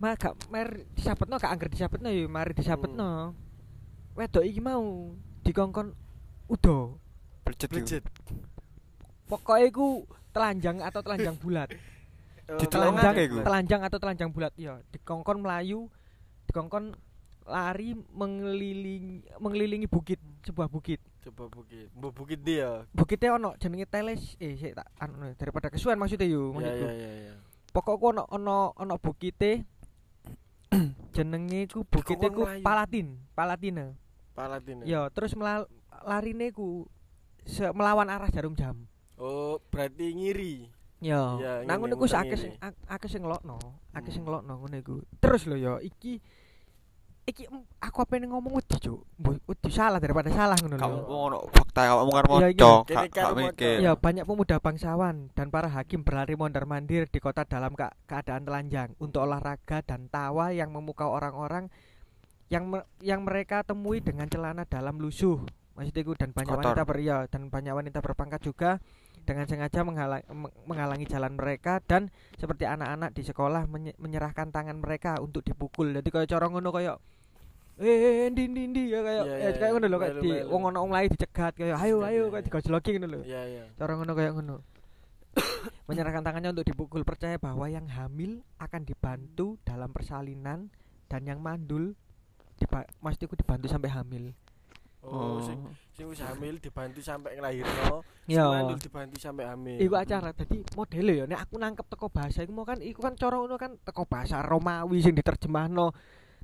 Mari 0.02 0.18
gak 0.18 0.34
mari 0.50 0.82
disepetno 0.98 1.38
gak 1.38 1.46
angger 1.54 1.70
disepetno 1.70 2.10
ya 2.10 2.26
mari 2.26 2.50
disepetno. 2.58 3.38
Wedok 4.18 4.42
iki 4.42 4.58
mau 4.58 5.14
dikongkon 5.46 5.94
udo. 6.50 6.98
Plecet 7.46 7.70
iku. 7.70 7.78
Budget. 7.78 8.02
Pokoke 9.30 9.62
iku 9.62 9.86
telanjang 10.34 10.82
atau 10.82 11.06
telanjang 11.06 11.38
bulat. 11.42 11.70
Oh, 12.50 12.58
telanjang 12.66 13.14
telanjang 13.46 13.80
atau 13.86 13.98
telanjang 14.02 14.30
bulat 14.34 14.50
ya 14.58 14.82
dikongkon 14.90 15.38
melayu 15.38 15.86
dikongkon 16.50 16.98
lari 17.46 17.94
mengelilingi 17.94 19.38
mengelilingi 19.38 19.86
bukit 19.86 20.18
sebuah 20.42 20.66
bukit 20.66 20.98
Coba 21.20 21.44
bukit. 21.46 21.92
Mbok 21.92 22.12
bukit 22.14 22.40
dia. 22.40 22.88
bukitnya 22.90 23.34
ono 23.34 23.52
jenenge 23.56 23.84
teles 23.84 24.36
eh 24.36 24.56
sik 24.56 24.72
tak 24.72 24.88
anu 24.96 25.32
daripada 25.34 25.68
kesuwen 25.68 25.96
maksudnya 25.96 26.24
yo 26.24 26.48
Ya 26.48 26.54
maksudku 26.54 26.80
ya 26.82 26.92
ya 26.94 27.10
ya. 27.22 27.34
pokokku 27.70 28.06
ono 28.10 28.22
ono 28.26 28.56
ono 28.74 28.94
bukite 28.96 29.68
jenenge 31.14 31.60
ku 31.68 31.84
bukite 31.84 32.26
ku. 32.28 32.46
Palatin 32.60 33.20
Palatina 33.30 33.92
Palatin. 34.32 34.80
ya 34.82 35.10
terus 35.10 35.34
larine 36.00 36.48
ku 36.50 36.88
melawan 37.70 38.08
arah 38.08 38.28
jarum 38.28 38.54
jam 38.54 38.86
Oh, 39.16 39.60
berarti 39.68 40.16
ngiri. 40.16 40.54
Ya, 40.96 41.36
Ya, 41.36 41.52
nang 41.64 41.84
ngene, 41.84 41.92
ngono 41.92 42.00
ku 42.00 42.08
akeh 42.08 42.40
ngene. 42.40 42.56
akeh 42.86 43.04
sing 43.06 43.20
ngelokno, 43.20 43.60
akeh 43.92 44.08
sing 44.08 44.24
Hmm. 44.24 44.32
ngelokno 44.32 44.52
ngono 44.56 44.76
iku. 44.76 44.96
Terus 45.16 45.44
lho 45.44 45.56
ya, 45.56 45.72
iki 45.76 46.24
iki 47.30 47.46
em, 47.46 47.62
aku 47.78 48.02
apa 48.02 48.18
ngomong 48.18 48.58
wedi, 48.58 48.76
Cuk. 48.76 49.00
Wedi 49.46 49.68
salah 49.70 49.96
daripada 49.96 50.28
salah 50.28 50.58
ngono 50.58 50.76
Kamu 50.76 50.94
lho. 50.94 51.02
ngono 51.06 51.38
fakta 51.48 51.80
kamu 51.86 52.10
kan 52.10 52.24
Iya, 52.26 53.26
moco. 53.32 53.70
Ya, 53.78 53.92
banyak 53.94 54.24
pemuda 54.24 54.56
bangsawan 54.58 55.30
dan 55.32 55.46
para 55.48 55.70
hakim 55.70 56.02
berlari 56.02 56.34
mondar-mandir 56.34 57.06
di 57.06 57.18
kota 57.18 57.42
dalam 57.42 57.72
ka- 57.72 57.94
keadaan 58.04 58.42
telanjang 58.42 58.92
untuk 58.98 59.22
olahraga 59.22 59.80
dan 59.80 60.06
tawa 60.06 60.50
yang 60.50 60.70
memukau 60.70 61.08
orang-orang 61.08 61.70
yang 62.50 62.66
me- 62.66 62.86
yang 62.98 63.22
mereka 63.22 63.62
temui 63.62 64.02
dengan 64.02 64.26
celana 64.26 64.66
dalam 64.66 64.98
lusuh. 64.98 65.38
Maksudnya 65.78 66.02
itu 66.02 66.12
dan 66.18 66.30
banyak 66.30 66.50
Kotor. 66.50 66.66
wanita 66.66 66.82
beria 66.82 67.16
dan 67.30 67.46
banyak 67.46 67.72
wanita 67.72 67.98
berpangkat 68.00 68.42
juga 68.42 68.82
dengan 69.20 69.46
sengaja 69.46 69.80
menghala- 69.80 70.26
meng- 70.26 70.50
menghalangi 70.66 71.06
jalan 71.06 71.32
mereka 71.32 71.78
dan 71.80 72.10
seperti 72.34 72.66
anak-anak 72.66 73.14
di 73.14 73.22
sekolah 73.22 73.64
menye- 73.64 73.94
menyerahkan 73.96 74.50
tangan 74.50 74.76
mereka 74.76 75.20
untuk 75.20 75.40
dipukul. 75.40 75.94
Jadi 75.94 76.08
kayak 76.08 76.26
cara 76.26 76.50
ngono 76.50 76.68
kayak 76.68 76.98
eh 77.80 78.28
ndi 78.28 78.44
ndi 78.52 78.62
ndi 78.68 78.82
ya 78.92 79.00
kayak 79.00 79.24
Iya, 79.24 79.34
eh, 79.34 79.40
iya, 79.40 79.50
kayak 79.56 79.72
ngono 79.72 79.86
lho 79.88 79.98
kayak 79.98 80.14
melu, 80.20 80.24
di 80.24 80.30
wong 80.52 80.62
ono 80.68 80.78
lain 80.84 81.08
dicegat 81.08 81.52
kayak 81.56 81.76
ayo 81.80 81.96
ayo 82.04 82.22
iya, 82.28 82.32
kayak 82.36 82.44
digojloki 82.44 82.90
ngono 83.00 83.06
lho. 83.08 83.20
Iya 83.24 83.42
iya. 83.48 83.64
Cara 83.80 83.92
ngono 83.96 84.12
kayak 84.12 84.32
ngono. 84.36 84.56
Menyerahkan 85.88 86.22
tangannya 86.22 86.50
untuk 86.52 86.66
dipukul 86.68 87.02
percaya 87.08 87.40
bahwa 87.40 87.64
yang 87.72 87.88
hamil 87.88 88.44
akan 88.60 88.84
dibantu 88.84 89.56
dalam 89.64 89.90
persalinan 89.96 90.68
dan 91.08 91.20
yang 91.24 91.40
mandul 91.40 91.96
diba 92.60 92.84
maksudku 93.00 93.32
dibantu 93.34 93.66
sampai 93.72 93.88
hamil. 93.88 94.36
Oh, 95.00 95.40
sing 95.40 95.56
sing 95.96 96.12
wis 96.12 96.20
hamil 96.20 96.60
dibantu 96.60 97.00
sampai 97.00 97.40
nglahirno. 97.40 98.04
Sing 98.28 98.36
Ya. 98.36 98.44
mandul 98.44 98.76
dibantu 98.76 99.16
sampai 99.16 99.48
hamil. 99.48 99.80
Iku 99.80 99.96
acara 99.96 100.36
dadi 100.36 100.60
modele 100.76 101.12
ya 101.16 101.24
nek 101.24 101.48
aku 101.48 101.56
nangkep 101.56 101.86
teko 101.88 102.12
bahasa 102.12 102.44
iku 102.44 102.52
mau 102.52 102.68
kan 102.68 102.84
iku 102.84 103.00
kan 103.00 103.16
cara 103.16 103.40
ngono 103.40 103.56
kan 103.56 103.80
teko 103.80 104.04
bahasa 104.04 104.44
Romawi 104.44 105.00
sing 105.00 105.16
diterjemahno 105.16 105.96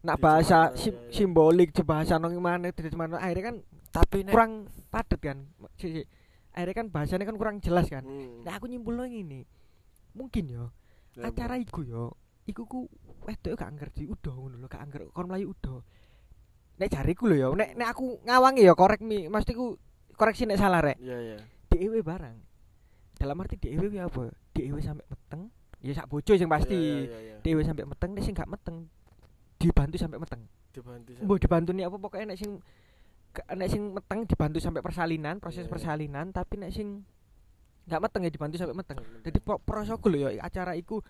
nak 0.07 0.17
bahasa 0.23 0.71
sim- 0.79 0.95
iya. 0.95 1.11
simbolik 1.11 1.75
bahasa 1.83 2.17
nang 2.17 2.33
mana 2.39 2.71
diterjemahno 2.71 3.19
akhirnya 3.19 3.45
kan 3.51 3.57
Tapi 3.91 4.29
nek 4.29 4.33
kurang 4.33 4.53
padet 4.93 5.21
kan. 5.21 5.39
Si, 5.81 5.87
si. 5.89 6.03
Akhirnya 6.53 6.75
kan 6.77 6.87
bahasanya 6.93 7.25
kan 7.25 7.37
kurang 7.37 7.57
jelas 7.59 7.89
kan. 7.89 8.05
Hmm. 8.05 8.45
Nah 8.45 8.55
aku 8.55 8.69
nyimpulno 8.69 9.05
ngene. 9.05 9.45
Mungkin 10.15 10.45
ya 10.49 10.65
Ya, 11.17 11.33
acara 11.33 11.57
iku 11.57 11.81
yo 11.81 12.13
iku 12.45 12.69
ku 12.69 12.81
wedok 13.25 13.57
gak 13.57 13.73
ngerti 13.73 14.05
udo 14.05 14.37
ngono 14.37 14.61
lho 14.61 14.69
gak 14.69 14.85
angger 14.85 15.09
kon 15.17 15.33
mlayu 15.33 15.57
udo 15.57 15.81
nek 16.77 16.93
jariku 16.93 17.25
lho 17.25 17.37
ya 17.41 17.49
nek 17.57 17.73
nek 17.73 17.89
aku 17.89 18.21
ngawangi 18.21 18.69
ya 18.69 18.77
korek 18.77 19.01
mi 19.01 19.25
maksudku 19.25 19.81
koreksi 20.13 20.45
nek 20.45 20.61
salah 20.61 20.85
rek 20.85 21.01
Iya 21.01 21.17
iya. 21.17 21.37
DEW 21.73 22.05
barang 22.05 22.37
dalam 23.17 23.41
arti 23.41 23.57
ki 23.57 23.81
apa 23.97 24.29
DEW 24.53 24.77
sampai 24.85 25.09
meteng 25.09 25.49
ya 25.81 25.93
sak 25.97 26.05
bojo 26.13 26.37
sing 26.37 26.53
pasti 26.53 26.77
Iya, 26.77 27.09
iya, 27.09 27.19
iya. 27.33 27.37
DEW 27.41 27.65
sampai 27.65 27.89
meteng 27.89 28.11
nek 28.13 28.21
sing 28.21 28.37
gak 28.37 28.53
meteng 28.53 28.77
dibantu 29.57 29.97
sampai 29.97 30.19
meteng 30.19 30.43
dibantu 30.71 31.11
sampai- 31.15 31.41
dibantu 31.41 31.71
nih 31.73 31.85
apa 31.85 31.97
pokoknya 31.97 32.27
nek 32.29 32.39
sing 32.39 32.51
nek 33.51 33.69
sing 33.69 33.83
meteng 33.91 34.25
dibantu 34.25 34.59
sampai 34.59 34.81
persalinan 34.81 35.37
proses 35.37 35.59
Iya, 35.59 35.65
iya. 35.65 35.73
persalinan 35.73 36.27
tapi 36.31 36.55
nek 36.57 36.71
sing 36.71 37.05
gak 37.85 38.01
meteng 38.01 38.23
ya 38.23 38.31
dibantu 38.31 38.57
sampai 38.57 38.75
meteng 38.75 38.99
jadi 39.21 39.39
pro 39.39 39.57
prosoku 39.59 40.09
lho 40.09 40.29
ya 40.29 40.43
acara 40.43 40.75
iku 40.75 41.01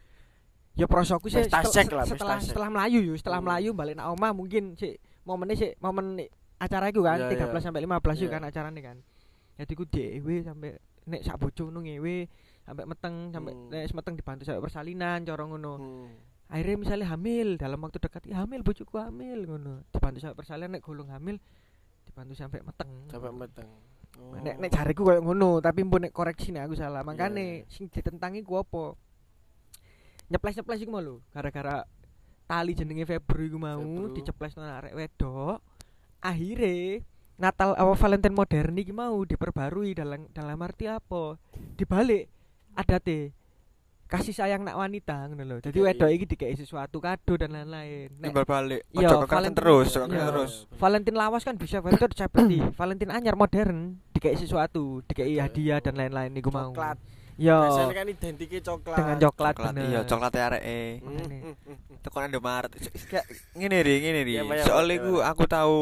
ya 0.75 0.85
prosoku 0.85 1.27
sih 1.27 1.41
setel- 1.41 1.73
lah, 1.91 2.05
setelah 2.05 2.37
setelah 2.39 2.69
melayu 2.69 3.01
yo 3.03 3.15
setelah 3.15 3.39
Hmm. 3.39 3.49
melayu 3.49 3.71
balik 3.73 3.95
nak 3.95 4.13
omah 4.13 4.31
mungkin 4.31 4.75
sih 4.75 4.93
momennya 5.25 5.57
sih 5.57 5.71
momen 5.79 6.21
i- 6.21 6.31
acara 6.59 6.87
iku 6.87 7.01
kan 7.01 7.17
Iya, 7.19 7.33
13 7.33 7.49
iya. 7.55 7.65
sampai 7.65 7.81
15 7.81 8.17
yo 8.17 8.29
Iya. 8.29 8.33
kan 8.33 8.43
acarane 8.45 8.81
kan 8.81 8.97
jadi 9.57 9.73
ku 9.73 9.85
dhewe 9.85 10.37
sampai 10.43 10.71
nek 11.07 11.21
sak 11.23 11.37
bojo 11.37 11.63
ngono 11.65 11.81
ngewe 11.81 12.29
sampai 12.63 12.85
meteng 12.85 13.15
sampai 13.31 13.53
Hmm. 13.53 13.69
nek 13.69 13.89
meteng 13.91 14.15
dibantu 14.15 14.43
sampai 14.45 14.61
persalinan 14.61 15.19
cara 15.23 15.43
ngono 15.43 15.73
Hmm. 15.77 16.09
Akhirnya 16.47 16.77
misalnya 16.79 17.07
hamil 17.11 17.59
dalam 17.59 17.83
waktu 17.83 17.99
dekat 17.99 18.23
"Ih, 18.31 18.39
hamil 18.39 18.63
bojoku 18.63 18.97
hamil 19.03 19.51
ngono 19.51 19.83
dibantu 19.91 20.19
sampai 20.23 20.39
persalinan 20.39 20.79
nek 20.79 20.83
golong 20.87 21.11
hamil 21.11 21.37
dibantu 22.07 22.35
sampai 22.39 22.63
meteng 22.63 22.91
Sampai 23.11 23.35
meteng. 23.35 23.69
Oh. 24.17 24.33
nek 24.41 24.57
nek 24.57 24.71
jariku 24.73 25.05
koyo 25.05 25.21
ngono 25.21 25.61
tapi 25.61 25.85
mbok 25.85 26.09
nek 26.09 26.13
koreksi 26.15 26.49
nek 26.55 26.71
aku 26.71 26.75
salah 26.79 27.05
makane 27.05 27.67
iya. 27.67 27.69
sing 27.69 27.93
ditentangi 27.93 28.41
ku 28.41 28.57
apa 28.57 28.97
nyeples-nyeples 30.33 30.81
iku 30.81 30.91
mau 30.91 31.05
lho 31.05 31.21
gara-gara 31.37 31.85
tali 32.49 32.73
jenenge 32.73 33.05
Febru 33.05 33.45
iku 33.45 33.59
mau 33.61 33.77
Febru. 33.77 34.15
diceples 34.17 34.57
nang 34.57 34.73
arek 34.81 34.97
wedok 34.97 35.61
akhire 36.25 37.05
Natal 37.37 37.77
apa 37.77 37.93
Valentine 37.93 38.33
modern 38.33 38.81
iki 38.81 38.97
mau 38.97 39.21
diperbarui 39.21 39.93
dalam 39.93 40.25
dalam 40.33 40.57
arti 40.65 40.89
apa 40.89 41.37
dibalik 41.77 42.33
adate 42.73 43.36
kasih 44.07 44.31
sayang 44.31 44.63
nak 44.63 44.75
wanita 44.75 45.27
ngono 45.27 45.43
lho. 45.43 45.57
Jadi 45.59 45.75
Dikei. 45.75 45.87
wedok 45.89 46.09
iki 46.09 46.25
dikei 46.27 46.55
sesuatu 46.55 46.97
kado 46.97 47.35
dan 47.35 47.51
lain-lain. 47.51 48.15
Nek 48.17 48.31
Timbal 48.31 48.47
balik. 48.47 48.81
Iya, 48.89 49.09
Ojo 49.13 49.27
Valentine- 49.27 49.55
terus, 49.55 49.89
ojo 49.93 50.07
iya. 50.09 50.25
terus. 50.25 50.53
Valentine 50.73 51.17
lawas 51.17 51.43
kan 51.43 51.55
bisa 51.55 51.79
Valentine 51.79 52.15
seperti 52.17 52.57
Valentine 52.79 53.11
anyar 53.11 53.35
modern 53.35 53.99
dikei 54.11 54.35
sesuatu, 54.35 55.03
dikei 55.05 55.37
hadiah 55.37 55.79
dan 55.79 55.95
lain-lain 55.95 56.31
niku 56.31 56.49
mau. 56.49 56.71
Coklat. 56.71 56.99
Yo 57.37 57.53
Biasanya 57.53 57.95
kan 57.95 58.07
identiknya 58.09 58.61
coklat. 58.65 58.97
dengan 58.97 59.17
coklat, 59.21 59.53
Coklat 59.53 59.73
bener. 59.77 59.85
iya, 59.87 60.01
coklat 60.03 60.33
areke. 60.33 60.81
Hmm, 60.97 61.05
Makanya. 61.05 61.37
hmm, 61.37 61.55
hmm. 61.61 61.97
Tekan 62.01 62.23
Indomaret. 62.27 62.71
Ngene 63.53 63.79
ri, 63.83 63.95
ngene 64.01 64.21
ri. 64.23 64.33
Iya, 64.33 64.43
iya, 64.47 64.65
Soale 64.65 64.93
iku 64.97 65.21
iya. 65.21 65.29
aku 65.29 65.45
tahu 65.45 65.77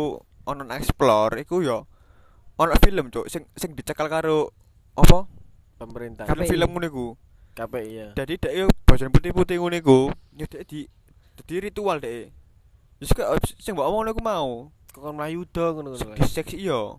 ono 0.44 0.60
nang 0.60 0.76
explore 0.76 1.40
iku 1.40 1.62
yo 1.62 1.86
ono 2.54 2.74
film 2.76 3.06
cuk 3.08 3.28
sing 3.28 3.46
sing 3.52 3.72
dicekal 3.72 4.08
karo 4.08 4.50
apa? 4.94 5.30
Pemerintah. 5.76 6.24
KPI. 6.24 6.32
Film-film 6.32 6.68
ngono 6.70 6.86
iku. 6.86 7.06
KPI 7.54 7.90
ya. 7.94 8.08
Jadi 8.18 8.34
dek 8.36 8.52
yo 8.52 8.64
bosan 8.82 9.14
putih-putih 9.14 9.62
ngono 9.62 9.78
iku, 9.78 9.98
yo 10.34 10.44
dek 10.50 10.66
di 10.66 10.90
dadi 11.38 11.54
ritual 11.70 12.02
dek. 12.02 12.34
Wis 12.98 13.14
kok 13.14 13.30
sing 13.62 13.78
mbok 13.78 13.86
omongno 13.86 14.10
iku 14.10 14.22
mau. 14.22 14.68
Kok 14.90 15.00
kon 15.00 15.14
mlayu 15.14 15.46
do 15.46 15.64
ngono 15.70 15.94
ngono. 15.94 16.18
Seksi 16.18 16.30
seksi 16.30 16.58
yo. 16.66 16.98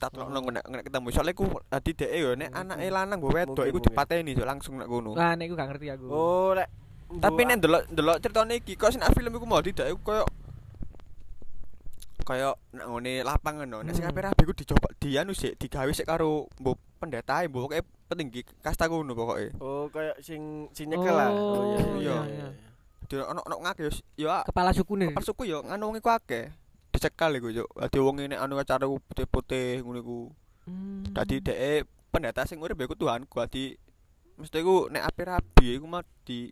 Tak 0.00 0.14
telokno 0.16 0.48
nek 0.48 0.64
nek 0.64 0.82
ketemu. 0.86 1.06
Soale 1.10 1.34
ku 1.34 1.50
dadi 1.66 1.90
dek 1.92 2.10
yo 2.14 2.30
nek 2.38 2.50
anake 2.54 2.86
lanang 2.88 3.18
mbok 3.18 3.34
wedok 3.34 3.66
iku 3.66 3.78
dipateni 3.82 4.38
cuk 4.38 4.46
langsung 4.46 4.74
nek 4.78 4.86
ngono. 4.86 5.18
Nah, 5.18 5.34
nek 5.34 5.44
iku 5.50 5.54
gak 5.58 5.68
ngerti 5.74 5.86
aku. 5.90 6.06
Oh, 6.06 6.54
lek 6.54 6.70
Tapi 7.10 7.42
nek 7.42 7.58
ndelok 7.58 7.82
ndelok 7.90 8.16
critane 8.22 8.54
iki 8.62 8.78
kok 8.78 8.94
sing 8.94 9.02
film 9.02 9.34
iku 9.34 9.42
mau 9.42 9.58
tidak 9.58 9.90
iku 9.90 9.98
koyo 10.06 10.24
koyo 12.22 12.54
nek 12.70 12.86
ngene 12.86 13.12
lapangan 13.26 13.66
no. 13.66 13.82
Nek 13.82 13.98
sing 13.98 14.06
Hmm. 14.06 14.14
ape 14.14 14.22
rabi 14.22 14.42
iku 14.46 14.54
dicoba 14.54 14.88
dianu 15.02 15.34
sik 15.34 15.58
digawe 15.58 15.90
sik 15.90 16.06
karo 16.06 16.46
mbok 16.62 16.78
pendeta 17.02 17.42
mbok 17.50 17.74
petinggi 18.10 18.42
kasta 18.58 18.84
ngono 18.84 19.14
pokoke. 19.14 19.54
Oh, 19.56 19.86
kayak 19.88 20.18
sing 20.18 20.66
sing 20.70 20.90
nyekel 20.90 21.14
lah. 21.14 21.30
Oh, 21.30 21.78
iya, 21.96 22.18
iya. 22.26 22.48
Di 23.06 23.14
ono 23.16 23.38
ono 23.40 23.56
ngake 23.60 23.80
yo 23.80 23.90
yo 24.16 24.28
ah, 24.28 24.42
Kepala 24.42 24.70
sukune. 24.70 25.08
kepala 25.08 25.22
suku 25.24 25.46
yo 25.46 25.62
nganu 25.62 25.86
wong 25.86 25.96
iku 25.96 26.10
akeh. 26.10 26.50
Dicekal 26.90 27.34
iku 27.34 27.48
yo. 27.48 27.64
Dadi 27.70 27.96
wong 27.96 28.18
nek 28.20 28.36
anu 28.36 28.54
acara 28.54 28.84
putih-putih 28.84 29.80
ngono 29.80 29.98
iku. 29.98 30.18
Hmm. 30.66 31.06
Dadi 31.08 31.38
dhek 31.38 31.86
pendeta 32.10 32.42
sing 32.42 32.58
urip 32.58 32.74
iku 32.76 32.92
Tuhanku. 32.92 33.38
Dadi 33.40 33.78
mesti 34.34 34.58
iku 34.58 34.90
nek 34.90 35.06
ape 35.06 35.22
rabi 35.22 35.78
iku 35.78 35.86
mah 35.86 36.02
di 36.22 36.50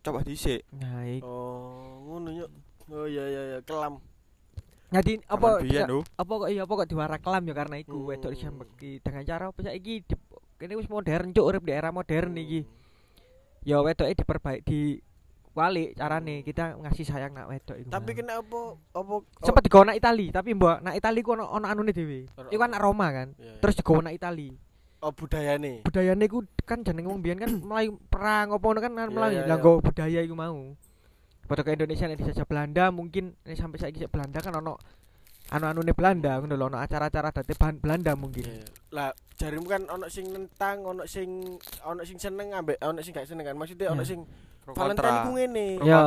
coba 0.00 0.20
dhisik. 0.20 0.62
Nah, 0.72 1.02
iku. 1.02 1.24
Oh, 1.24 2.04
ngono 2.04 2.30
yo. 2.30 2.46
Oh 2.86 3.04
iya 3.04 3.24
iya 3.26 3.42
iya, 3.48 3.58
kelam. 3.60 3.98
Jadi 4.86 5.18
apa 5.26 5.58
bisa- 5.58 5.82
lho. 5.84 6.06
apa 6.14 6.32
kok 6.32 6.46
iya 6.46 6.62
apa 6.62 6.72
kok 6.72 6.86
diwara 6.86 7.18
kelam 7.18 7.42
ya 7.42 7.54
karena 7.54 7.76
iku 7.76 7.98
Hmm. 7.98 8.06
wedok 8.06 8.30
disembeki 8.30 9.02
dengan 9.02 9.26
cara 9.26 9.50
apa 9.50 9.58
saiki 9.58 9.94
di 10.00 10.14
kene 10.56 10.74
wis 10.76 10.88
modern 10.88 11.32
cuk 11.32 11.46
urip 11.46 11.62
di 11.64 11.72
era 11.72 11.92
modern 11.92 12.36
iki. 12.36 12.64
Ya 13.66 13.82
wedoke 13.82 14.14
diperbaik 14.14 14.62
di 14.64 15.00
walik 15.56 15.96
carane 15.96 16.44
kita 16.44 16.76
ngasih 16.76 17.04
sayang 17.08 17.32
nak 17.32 17.48
wedok 17.48 17.76
iku. 17.80 17.88
Tapi 17.88 18.10
kena 18.12 18.44
apa 18.44 18.60
apa 18.92 19.14
sempet 19.40 19.62
digawa 19.64 19.88
nak 19.88 19.96
Itali, 19.96 20.28
tapi 20.28 20.52
mbok 20.52 20.84
nak 20.84 20.94
Itali 20.94 21.20
ku 21.24 21.32
ono 21.32 21.48
ono 21.48 21.64
anune 21.64 21.96
dhewe. 21.96 22.28
Iku 22.52 22.60
kan 22.60 22.70
nak 22.76 22.84
Roma 22.84 23.08
kan. 23.08 23.32
Iya, 23.40 23.56
iya. 23.56 23.60
Terus 23.64 23.74
digawa 23.80 24.04
nak 24.04 24.14
Itali. 24.14 24.50
oh 25.04 25.12
budayane. 25.12 25.84
Budayane 25.84 26.24
iku 26.24 26.44
kan 26.64 26.80
jeneng 26.84 27.08
wong 27.08 27.20
biyen 27.24 27.40
kan 27.40 27.52
melayu 27.68 27.96
perang 28.12 28.52
apa 28.52 28.64
ngono 28.64 28.80
kan 28.84 28.92
kan 28.92 29.08
Iya, 29.08 29.14
melayu. 29.16 29.38
Lah 29.44 29.48
iya. 29.48 29.56
nggo 29.56 29.72
budaya 29.80 30.20
iku 30.20 30.34
mau. 30.36 30.76
Padha 31.46 31.62
ke 31.62 31.78
Indonesia 31.78 32.10
nek 32.10 32.18
dijajah 32.18 32.46
Belanda 32.48 32.84
mungkin 32.90 33.38
nek 33.46 33.54
sampai 33.54 33.78
saiki 33.78 34.02
Belanda 34.10 34.42
kan 34.42 34.50
ono 34.58 34.82
anu-anune 35.48 35.92
Belanda 35.92 36.38
ngono 36.38 36.54
lho 36.54 36.66
ono 36.66 36.78
acara-acara 36.78 37.30
dadi 37.30 37.54
bahan 37.54 37.76
Belanda 37.78 38.12
mungkin. 38.14 38.44
Lah 38.90 39.10
jarimu 39.34 39.66
kan 39.66 39.82
ono 39.86 40.06
sing 40.08 40.26
nentang, 40.30 40.82
ono 40.82 41.06
sing 41.06 41.58
ono 41.82 42.02
sing 42.02 42.18
seneng 42.18 42.50
ambek 42.50 42.80
ono 42.80 42.98
sing 42.98 43.14
gak 43.14 43.28
seneng 43.28 43.46
kan. 43.46 43.54
Maksudnya 43.54 43.92
ono 43.92 44.02
Ya. 44.02 44.10
sing 44.10 44.20
Valentine 44.66 45.22
ku 45.22 45.30
ngene. 45.38 45.78
Ya. 45.86 46.02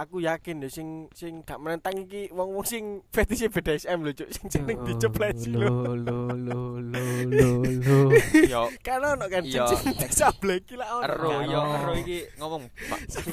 Aku 0.00 0.16
lah, 0.16 0.40
yakin 0.40 0.64
deh 0.64 0.72
sing 0.72 1.12
sing 1.12 1.44
gak 1.44 1.60
menentang 1.60 2.08
iki 2.08 2.32
wong-wong 2.32 2.64
sing 2.64 2.84
fetishnya 3.14 3.52
BDSM 3.52 4.00
lho, 4.00 4.16
Cuk. 4.16 4.28
Sing 4.32 4.48
seneng 4.48 4.80
diceplesi 4.80 5.52
lho. 5.52 5.60
lo 5.60 5.92
lo 5.92 6.16
lo 6.32 6.56
lo 6.80 7.00
lo 7.28 7.48
lo. 7.68 7.98
Yo 8.56 8.72
Kan 8.80 9.04
ono 9.04 9.28
kan 9.28 9.44
Iya. 9.44 9.68
sing 9.68 9.92
disableki 9.92 10.80
lah 10.80 10.88
ono. 10.96 11.04
Ero 11.04 11.30
yo 11.44 11.60
ero 11.60 11.92
iki 12.00 12.18
ngomong 12.40 12.64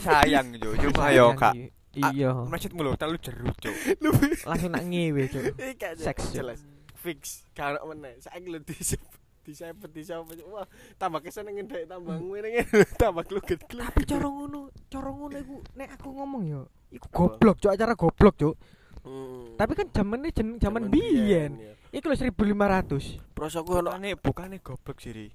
sayang 0.03 0.59
yo 0.59 0.75
cuma 0.75 1.07
yo 1.15 1.31
kak 1.33 1.55
Iya. 1.93 2.33
Masjid 2.49 2.73
mulu 2.73 2.97
terlalu 2.97 3.21
jeru 3.21 3.53
cuk 3.53 3.75
Langsung 4.49 4.71
nak 4.73 4.83
ngewe, 4.89 5.29
Cuk. 5.29 5.43
Seks, 6.05 6.33
jelas. 6.33 6.65
Fix. 6.97 7.45
Ono 7.53 7.93
meneh. 7.93 8.17
Saiki 8.17 8.49
lho 8.49 8.59
disep 8.65 9.01
disepet 9.43 9.91
disapa 9.91 10.31
wah 10.47 10.63
tambah 10.95 11.19
keseneng 11.19 11.67
ndek 11.67 11.83
tambah 11.91 12.15
ngene 12.15 12.63
tambah 13.01 13.27
gluget 13.27 13.59
Tapi 13.67 14.07
cara 14.07 14.23
ngono, 14.23 14.71
cara 14.87 15.11
ngono 15.11 15.35
iku 15.35 15.55
nek 15.75 15.99
aku 15.99 16.15
ngomong 16.15 16.43
yo, 16.47 16.61
iku 16.87 17.11
goblok, 17.11 17.59
Cuk, 17.59 17.75
acara 17.75 17.91
goblok, 17.99 18.35
Cuk. 18.39 18.55
Hmm. 19.03 19.59
Tapi 19.59 19.71
kan 19.75 19.91
zamane 19.91 20.31
jen 20.31 20.55
zaman 20.63 20.87
biyen. 20.87 21.59
Iku 21.91 22.07
lho 22.07 22.15
1500. 22.15 23.35
Prosoku 23.35 23.83
ono 23.83 23.91
Bukane 23.91 24.15
bukane 24.17 24.57
goblok 24.63 24.97
sih 25.03 25.29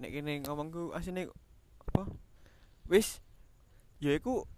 Nek 0.00 0.10
kene 0.10 0.40
ngomongku 0.42 0.96
asine 0.96 1.28
apa 1.92 2.08
Wis 2.88 3.20
Ya 4.00 4.16
iku 4.16 4.48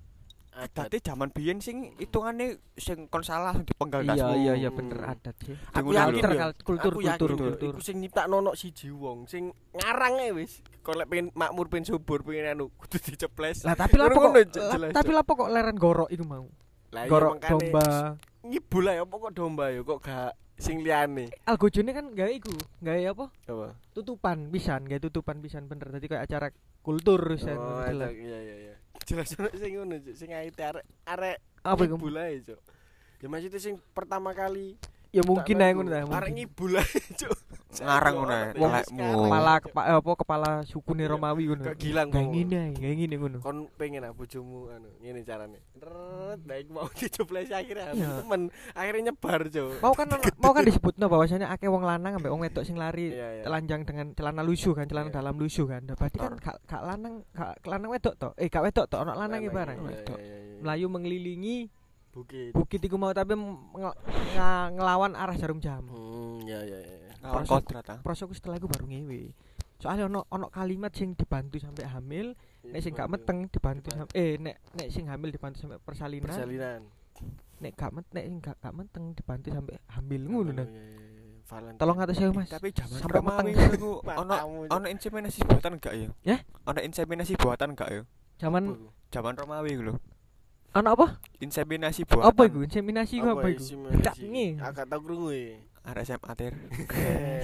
adat. 0.53 0.93
zaman 1.01 1.33
biyen 1.33 1.59
sing 1.65 1.97
hitungane 1.97 2.61
sing 2.77 3.09
kon 3.09 3.25
salah 3.25 3.57
sing 3.57 3.65
dipenggal 3.65 4.05
Iya 4.05 4.37
iya 4.37 4.53
iya 4.57 4.71
bener 4.71 5.01
adat 5.01 5.37
sih. 5.41 5.57
Aku 5.73 5.97
yakin. 5.97 6.21
Kultur, 6.61 6.93
kultur, 7.01 7.31
kultur, 7.35 7.75
sing 7.81 8.05
nyiptakno 8.05 8.45
ono 8.45 8.53
siji 8.53 8.93
wong 8.93 9.25
sing 9.25 9.51
ngarang 9.73 10.21
e 10.21 10.29
wis. 10.37 10.61
Kon 10.85 11.01
lek 11.01 11.09
pengen 11.09 11.33
makmur 11.33 11.73
pengen 11.73 11.89
subur 11.89 12.21
pengen 12.21 12.53
anu 12.53 12.69
kudu 12.77 13.01
diceples. 13.01 13.65
Lah 13.65 13.73
tapi 13.73 13.97
Ngono, 13.97 14.35
kok 14.37 14.53
tapi 14.93 15.11
lah 15.11 15.25
kok 15.25 15.49
leren 15.49 15.77
gorok 15.81 16.09
iku 16.13 16.25
mau. 16.29 16.47
Lah 16.93 17.09
iya 17.09 17.11
Gorok 17.11 17.35
domba. 17.41 18.17
ngibul 18.43 18.91
apa 18.91 19.15
kok 19.15 19.33
domba 19.39 19.71
yo 19.71 19.87
kok 19.87 20.03
gak 20.03 20.35
sing 20.59 20.85
liyane. 20.85 21.33
Algojone 21.49 21.91
kan 21.91 22.07
gawe 22.15 22.31
iku, 22.31 22.55
gawe 22.79 23.01
apa? 23.11 23.27
Apa? 23.51 23.67
Tutupan 23.97 24.47
pisan, 24.53 24.87
gawe 24.87 25.01
tutupan 25.03 25.43
pisan 25.43 25.67
bener. 25.67 25.91
Dadi 25.91 26.07
kayak 26.07 26.27
acara 26.31 26.49
kultur 26.83 27.19
pisan 27.35 27.59
Oh, 27.59 27.83
iya 27.87 28.39
iya 28.39 28.57
iya. 28.59 28.72
Jelas 29.03 29.35
ono 29.35 29.51
sing 29.53 29.73
ngono 29.75 29.95
sing 30.15 30.31
aite 30.31 30.63
arek 30.63 30.85
arek 31.05 31.39
Apa 31.63 31.83
iku? 31.87 31.95
ngibul 31.99 32.17
ae, 32.19 32.43
Cuk. 32.43 32.61
Ya 33.23 33.27
maksudnya 33.29 33.61
sing 33.61 33.75
pertama 33.95 34.35
kali 34.35 34.75
Ya 35.13 35.21
mungkin 35.23 35.61
ae 35.61 35.77
ngono 35.77 35.89
ta. 35.89 35.99
Arek 36.01 36.09
mungkin. 36.09 36.33
ngibul 36.35 36.73
ae, 36.81 36.89
Cuk. 37.21 37.37
Ngarang 37.73 38.15
ngono 38.17 38.33
ae, 38.33 38.49
Wong 38.57 38.73
lekmu. 38.73 39.05
Kepala 39.23 39.53
kepa- 39.61 39.87
eh, 39.87 39.97
apa 40.01 40.11
kepala 40.17 40.51
sukune 40.65 41.05
Iya. 41.05 41.13
Romawi 41.13 41.43
ngono. 41.47 41.63
Kok 41.63 41.77
gilang 41.77 42.09
Kayak 42.09 42.17
ngomong. 42.17 42.33
ngene 42.33 42.57
ae, 42.57 42.71
kayak 42.75 42.97
ngene 42.97 43.17
ngono. 43.21 43.39
kon 43.41 43.59
pengen 43.77 44.03
ah 44.03 44.13
bojomu 44.13 44.69
anu 44.69 44.89
ngene 44.99 45.21
carane. 45.23 45.59
Ret, 45.77 46.41
baik 46.43 46.67
mau 46.69 46.89
dicoplesi 46.97 47.53
akhirnya 47.53 47.93
Iya. 47.93 48.09
temen 48.19 48.41
akhirnya 48.73 49.03
nyebar, 49.13 49.41
Cuk. 49.47 49.73
Mau 49.81 49.93
kan 49.93 50.07
mau 50.41 50.53
kan 50.53 50.65
disebutno 50.69 51.05
bahwasanya 51.07 51.47
akeh 51.51 51.69
wong 51.69 51.85
lanang 51.85 52.17
ambek 52.17 52.33
wong 52.33 52.41
wedok 52.41 52.65
sing 52.65 52.81
lari 52.81 53.13
Iya, 53.13 53.45
telanjang 53.45 53.85
dengan 53.85 54.17
celana 54.17 54.41
lusuh 54.41 54.73
kan, 54.73 54.89
celana 54.89 55.13
dalam 55.13 55.37
lusuh 55.37 55.69
kan. 55.69 55.85
Berarti 55.85 56.17
kan 56.17 56.41
gak 56.41 56.57
gak 56.65 56.83
lanang 56.83 57.21
gak 57.31 57.61
lanang 57.63 57.93
wedok 57.93 58.15
to. 58.17 58.29
Eh 58.37 58.49
gak 58.49 58.65
wedok 58.65 58.89
to, 58.89 58.97
ono 58.97 59.13
lanang 59.13 59.45
iya. 59.45 59.77
Melayu 60.57 60.89
mengelilingi 60.89 61.69
Bukit. 62.13 62.53
bukit 62.53 62.77
iku 62.79 63.01
mau 63.01 63.09
tapi 63.11 63.33
nga- 63.73 63.97
ngelawan 64.69 65.17
arah 65.17 65.33
jarum 65.33 65.57
jam. 65.59 65.81
Hmm, 65.89 66.45
ya 66.45 66.61
ya 66.61 66.77
ya. 66.77 66.97
Ngawon 67.21 67.35
Proses- 67.41 67.65
kodrat 67.65 67.87
ah. 67.89 67.99
Prosesku 68.05 68.35
setelah 68.37 68.61
iku 68.61 68.69
baru 68.69 68.85
ngewe. 68.85 69.33
Soalnya 69.81 70.07
ono 70.07 70.29
ono 70.29 70.47
kalimat 70.47 70.93
sing 70.93 71.17
dibantu 71.17 71.57
sampai 71.57 71.89
hamil, 71.89 72.37
nek 72.63 72.79
sing 72.79 72.93
gak 72.93 73.09
meteng 73.09 73.49
dibantu 73.49 73.91
sampai 73.91 74.13
eh 74.13 74.33
nek 74.37 74.61
nek 74.77 74.89
sing 74.93 75.09
hamil 75.09 75.33
dibantu 75.33 75.59
sampai 75.59 75.81
persalinan, 75.81 76.31
persalinan. 76.31 76.81
nek 77.59 77.73
gak 77.75 77.91
met 77.91 78.07
nek 78.13 78.25
sing 78.29 78.37
gak 78.39 78.57
gak 78.61 78.75
meteng 78.77 79.05
dibantu 79.11 79.49
sampai 79.51 79.75
hamil 79.91 80.23
ngono 80.23 80.51
nah. 80.53 80.63
iya, 80.63 80.71
iya, 80.71 81.01
iya. 81.43 81.75
Tolong 81.77 81.99
atas 81.99 82.17
saya 82.17 82.31
Mas. 82.31 82.49
Tapi 82.49 82.73
zaman 82.73 82.97
Sampai 82.97 83.19
Romawi 83.19 83.53
meteng. 83.53 83.77
iku 83.77 83.91
ono 84.23 84.33
ono 84.71 84.87
inseminasi 84.87 85.41
buatan 85.43 85.73
enggak 85.77 85.95
ya? 85.95 86.09
Ya? 86.23 86.37
Ono 86.65 86.79
inseminasi 86.81 87.33
buatan 87.37 87.69
enggak 87.75 87.89
ya? 87.91 88.03
Zaman? 88.39 88.63
Zaman 89.11 89.35
Romawi 89.37 89.73
lho. 89.77 89.95
Ana 90.73 90.97
apa? 90.97 91.21
Inseminasi 91.39 92.09
buatan. 92.09 92.33
Apa 92.33 92.43
iku? 92.49 92.59
Inseminasi 92.65 93.21
iku 93.21 93.29
apa 93.37 93.47
iku? 93.53 93.65
Tak 94.01 94.17
ngi. 94.19 94.57
Agak 94.57 94.85
tau 94.89 95.01
krungu 95.05 95.29
e. 95.31 95.61
Arek 95.83 96.05
SMA 96.07 96.33
tir. 96.39 96.55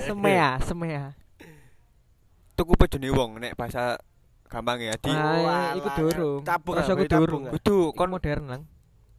Semea, 0.07 0.57
semea. 0.63 1.13
Tuku 2.55 2.73
bojone 2.75 3.09
wong 3.13 3.31
nek 3.39 3.55
bahasa 3.55 3.99
gampang 4.49 4.81
ya 4.81 4.97
di 4.97 5.13
Ah, 5.13 5.77
iku 5.77 5.89
durung. 5.95 6.41
Tabung 6.43 6.75
Rasa 6.75 6.97
tabung 6.97 7.07
durung. 7.07 7.43
kudu 7.53 7.93
Kon 7.95 8.11
modern 8.11 8.45
lang. 8.49 8.63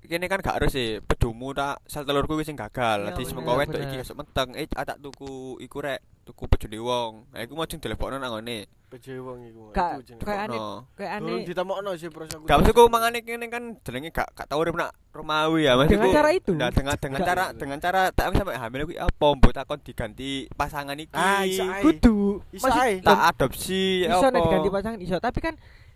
kene 0.10 0.25
kan 0.25 0.42
gak 0.42 0.58
harus 0.58 0.74
sih 0.74 0.98
pedumu 1.06 1.54
tak 1.54 1.86
sel 1.86 2.01
telurku 2.01 2.34
wis 2.34 2.50
sing 2.50 2.58
gagal. 2.58 3.13
Dadi 3.13 3.30
semengko 3.30 3.62
wedok 3.62 3.78
iki 3.78 4.01
esuk 4.01 4.18
meteng 4.18 4.58
eh 4.58 4.66
tak 4.66 4.98
tuku 4.98 5.62
iku 5.62 5.86
rek 5.86 6.01
tuku 6.29 6.45
bojone 6.45 6.77
wong. 6.77 7.13
Nah 7.27 7.39
iku 7.41 7.53
mau 7.53 7.65
jeng 7.65 7.81
telepon 7.81 8.13
nang 8.13 8.29
ngene. 8.31 8.69
Beje 8.86 9.17
wong 9.17 9.41
iku. 9.43 9.69
Iku 9.69 10.01
jenenge. 10.03 10.21
kayak 10.21 10.41
aneh, 10.45 10.57
No. 10.57 10.86
kayak 10.93 11.12
Durung 11.19 11.29
aneh. 11.36 11.45
ditemokno 11.45 11.89
sih 11.93 12.09
pros 12.09 12.29
aku. 12.31 12.45
Gak 12.45 12.57
maksudku 12.57 12.83
mangane 12.86 13.21
kene 13.21 13.45
kan 13.48 13.63
jenenge 13.79 14.09
gak 14.09 14.29
gak 14.31 14.45
tau 14.45 14.57
urip 14.57 14.74
nak 14.74 14.93
Romawi 15.09 15.65
ya 15.65 15.74
maksudku. 15.74 15.98
Dengan 16.00 16.09
cara 16.12 16.29
itu? 16.31 16.51
Nah, 16.53 16.69
dengan 16.69 16.95
dengan 16.95 17.19
Gak- 17.19 17.27
cara 17.27 17.43
dengan 17.51 17.77
cara 17.79 18.01
tak 18.09 18.25
sampai 18.31 18.57
hamil 18.57 18.81
kuwi 18.86 18.98
apa 18.98 19.25
mbok 19.31 19.51
takon 19.51 19.79
diganti 19.79 20.29
pasangan 20.51 20.93
iki. 20.95 21.13
Ah, 21.13 21.41
iso 21.43 21.65
ae. 21.65 21.81
Kudu. 21.81 22.41
Iso 22.50 22.65
ae. 22.67 22.98
tak 23.00 23.19
adopsi 23.29 24.05
Iso 24.05 24.17
apa. 24.19 24.29
nek 24.31 24.41
diganti 24.43 24.69
pasangan 24.71 25.00
iso, 25.00 25.17
tapi 25.17 25.39
kan 25.39 25.53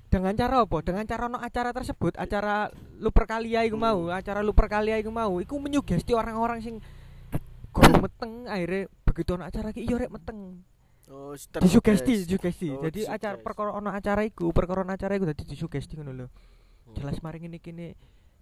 dengan 0.07 0.33
cara 0.33 0.61
apa? 0.61 0.77
Dengan 0.79 1.05
cara 1.05 1.25
ono 1.25 1.37
acara 1.37 1.69
tersebut, 1.71 2.13
acara 2.15 2.69
Lupercalia 2.97 3.65
iku 3.65 3.73
mau, 3.75 4.05
Hmm. 4.05 4.13
acara 4.13 4.41
Lupercalia 4.41 4.97
iku 4.97 5.09
mau, 5.09 5.37
iku 5.37 5.57
menyugesti 5.57 6.13
orang-orang 6.13 6.61
sing 6.61 6.77
kurang 7.69 8.05
meteng 8.05 8.45
akhirnya 8.45 8.85
begitu 9.13 9.37
ono 9.37 9.45
acara 9.45 9.69
iki 9.69 9.85
iya 9.85 9.95
rek 9.95 10.11
meteng. 10.11 10.65
Oh, 11.07 11.35
Disugesti, 11.35 12.25
disugesti. 12.25 12.67
Oh, 12.71 12.79
Jadi 12.81 13.03
disugesti. 13.03 13.11
acara 13.11 13.35
perkara 13.37 13.75
ono 13.75 13.91
acara 13.91 14.23
iku, 14.23 14.49
perkara 14.49 14.81
ono 14.81 14.95
acara 14.95 15.13
iku 15.13 15.27
dadi 15.27 15.43
disugesti 15.43 15.99
ngono 15.99 16.11
lho. 16.15 16.27
Hmm. 16.27 16.95
Jelas 16.95 17.19
mari 17.21 17.37
ngene 17.39 17.59
kene 17.59 17.93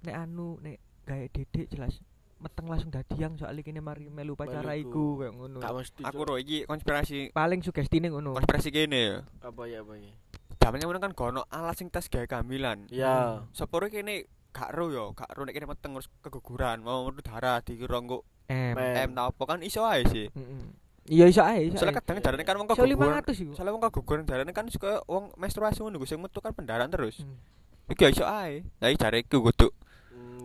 nek 0.02 0.16
anu 0.16 0.62
nek 0.62 0.78
gawe 1.04 1.26
dedek 1.28 1.68
jelas 1.68 2.00
meteng 2.38 2.66
langsung 2.66 2.90
dadiang 2.90 3.38
soalnya 3.38 3.62
kene 3.62 3.82
mari 3.82 4.10
melu 4.10 4.34
pacara 4.34 4.74
iku. 4.74 5.20
kayak 5.20 5.34
ngono. 5.36 5.58
Aku 6.06 6.22
ro 6.22 6.38
iki 6.38 6.66
konspirasi 6.66 7.34
Paling 7.34 7.62
sugestine 7.62 8.10
ngono. 8.10 8.38
konspirasi 8.38 8.70
kene 8.70 9.00
ya. 9.02 9.18
apa 9.42 9.62
ya 9.66 9.82
apa 9.82 9.94
ya? 9.98 10.14
Zamannya 10.62 10.86
ngono 10.86 11.00
kan 11.02 11.14
gono 11.18 11.42
alat 11.50 11.74
sing 11.76 11.90
tes 11.90 12.06
gawe 12.08 12.30
kehamilan. 12.30 12.86
Ya. 12.94 13.42
Sepuro 13.52 13.90
kene 13.90 14.30
gak 14.54 14.70
ro 14.70 14.94
yo, 14.94 15.18
gak 15.18 15.34
ro 15.34 15.46
nek 15.46 15.58
kene 15.58 15.66
meteng 15.66 15.98
terus 15.98 16.12
keguguran, 16.22 16.86
mau 16.86 17.08
metu 17.10 17.26
darah 17.26 17.58
dikira 17.66 17.98
engko 17.98 18.22
M. 18.52 18.76
M 18.78 19.10
napa 19.16 19.44
kan 19.48 19.60
iso 19.64 19.88
ae 19.88 20.04
sih. 20.08 20.28
heeh 20.28 20.82
Iya 21.10 21.26
iso 21.28 21.42
ae. 21.42 21.74
Soale 21.74 21.98
kadang 21.98 22.22
jarane 22.22 22.44
kan 22.46 22.56
wong 22.56 22.70
kok. 22.70 22.78
500 22.78 23.26
iku. 23.42 23.52
Soale 23.58 23.74
wong 23.74 23.82
kok 23.82 24.06
jarane 24.30 24.52
kan 24.54 24.70
koyo 24.70 25.02
wong 25.10 25.34
menstruasi 25.34 25.82
ngono 25.82 25.98
sing 26.06 26.22
metu 26.22 26.40
kan 26.40 26.54
pendarahan 26.54 26.94
terus. 26.94 27.26
Mm. 27.26 27.36
Iki 27.92 28.14
iso 28.14 28.24
ae. 28.24 28.62
Lah 28.78 28.94
jare 28.94 29.26
iku 29.26 29.42
kudu. 29.42 29.74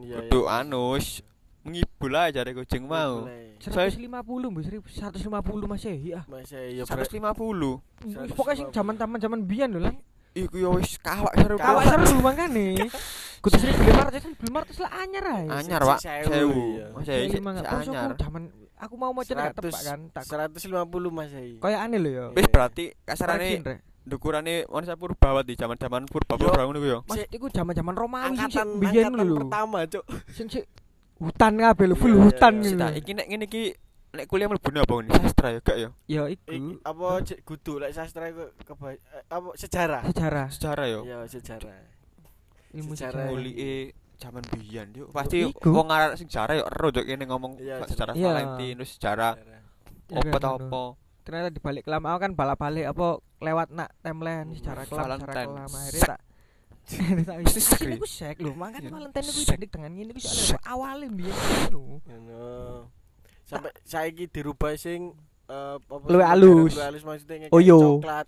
Iya 0.00 0.24
iya. 0.24 0.40
anus. 0.64 1.20
Ngibul 1.66 2.14
ae 2.16 2.32
jare 2.32 2.56
kucing 2.56 2.88
mau. 2.88 3.28
150 3.60 4.08
mbok 4.08 4.64
150 4.88 5.68
Mas 5.68 5.84
ya. 5.84 6.24
Mas 6.24 6.50
ya 6.50 6.82
150. 6.82 8.32
Pokoke 8.32 8.52
sing 8.56 8.72
zaman-zaman 8.72 9.44
biyen 9.44 9.76
lho 9.76 9.80
lah. 9.86 9.94
Iku 10.36 10.56
yo 10.60 10.76
wis 10.76 11.00
kawak 11.00 11.32
seru. 11.32 11.56
Kawak 11.56 11.84
seru 11.88 12.20
mangane. 12.20 12.76
Kudu 13.42 13.56
sri 13.56 13.72
beli 13.72 13.92
martes 13.96 14.20
kan 14.20 14.32
beli 14.36 14.50
martes 14.52 14.76
lah 14.76 14.90
anyar 15.00 15.24
ae. 15.32 15.44
Anyar, 15.48 15.80
Pak. 15.80 15.98
1000. 16.02 16.92
Mas 16.92 17.08
ae. 17.08 17.32
Anyar. 17.32 18.10
Aku 18.76 18.94
mau 19.00 19.16
mau 19.16 19.24
cerita 19.24 19.56
tebak 19.56 19.80
kan. 19.80 20.00
150 20.12 20.92
Mas 21.08 21.32
ae. 21.32 21.56
Kayak 21.56 21.80
aneh 21.88 21.98
lho 22.04 22.10
yo. 22.12 22.26
Wis 22.36 22.46
berarti 22.52 22.92
kasarane 23.08 23.80
dukurane 24.06 24.62
wanita 24.70 24.94
purba 24.94 25.42
di 25.42 25.58
zaman-zaman 25.58 26.06
purba 26.06 26.38
purba 26.38 26.62
ngono 26.68 26.78
ku 26.78 26.88
yo. 26.88 26.98
Mas 27.08 27.24
iku 27.32 27.48
zaman-zaman 27.48 27.96
Romawi 27.96 28.36
sing 28.52 28.76
biyen 28.76 29.16
lho. 29.16 29.24
Angkatan 29.24 29.40
pertama, 29.48 29.78
Cuk. 29.88 30.04
Sing 30.30 30.46
sik 30.52 30.64
hutan 31.16 31.56
kabeh 31.56 31.84
lho, 31.88 31.94
full 31.96 32.14
hutan. 32.14 32.60
Sik 32.60 32.76
iki 33.02 33.12
nek 33.16 33.26
ngene 33.26 33.44
iki 33.48 33.64
nek 34.16 34.26
kuliah 34.26 34.46
mlebu 34.46 34.68
apa 34.72 34.92
ngene 34.96 35.12
sastra 35.22 35.48
ya 35.48 35.60
gak 35.60 35.76
ya? 35.76 35.88
Ya 36.06 36.22
iku 36.26 36.48
apa 36.82 37.06
cek 37.22 37.38
kudu 37.42 37.78
lek 37.78 37.92
sastra 37.92 38.26
iku 38.26 38.48
keba 38.58 38.92
eh, 38.92 39.00
apa 39.26 39.48
sejarah. 39.54 40.02
sejarah, 40.04 40.46
Sejarah 40.48 40.86
yo. 40.86 41.00
Ya 41.02 41.18
sejarah. 41.24 41.76
ilmu 42.72 42.92
Sejarah. 42.92 43.12
sejarah. 43.22 43.30
Kulike 43.30 43.72
zaman 44.16 44.42
biyen 44.48 44.88
yo. 44.92 45.04
Pasti 45.10 45.44
wong 45.62 45.86
sing 46.14 46.26
sejarah 46.26 46.54
yo 46.54 46.64
ero 46.64 46.88
yo 46.90 47.02
kene 47.02 47.24
ngomong 47.24 47.52
Iya, 47.56 47.84
sejarah 47.84 48.12
iya. 48.12 48.26
Valentine 48.26 48.74
terus 48.74 48.90
sejarah 48.92 49.32
Sejarah. 49.34 49.60
Ya 50.06 50.18
apa 50.18 50.28
kan, 50.30 50.40
ta 50.40 50.50
apa. 50.54 50.82
Ternyata 51.20 51.48
di 51.50 51.58
balik 51.58 51.82
kelam 51.82 52.02
aku 52.02 52.18
kan 52.20 52.32
balap-balik 52.32 52.86
apa 52.86 53.06
lewat 53.38 53.68
nak 53.70 53.90
timeline 53.98 54.48
secara 54.52 54.82
kelam 54.82 54.88
secara 54.88 55.02
Valentine. 55.04 55.48
kelam 55.48 55.70
akhirnya 55.74 56.04
tak 56.06 56.20
sekri. 57.50 57.98
iku 57.98 58.06
sek 58.06 58.38
lho, 58.38 58.54
makane 58.54 58.86
Iya. 58.86 58.94
Valentine 58.94 59.26
iku 59.26 59.34
Sek. 59.36 59.48
identik 59.50 59.70
dengan 59.72 59.90
ngene 59.92 60.10
iku 60.12 60.20
soalnya 60.22 60.58
awale 60.64 61.06
biyen 61.08 61.34
ngono. 61.66 61.82
Sampai 63.46 63.70
saiki 63.86 64.26
dirubah 64.26 64.74
sing 64.74 65.14
eh, 65.46 65.76
sih, 65.78 66.18
halus. 66.18 66.74
halus 66.74 67.02
maksudnya 67.06 67.46
Oh, 67.54 67.62
yo. 67.62 68.02
coklat. 68.02 68.26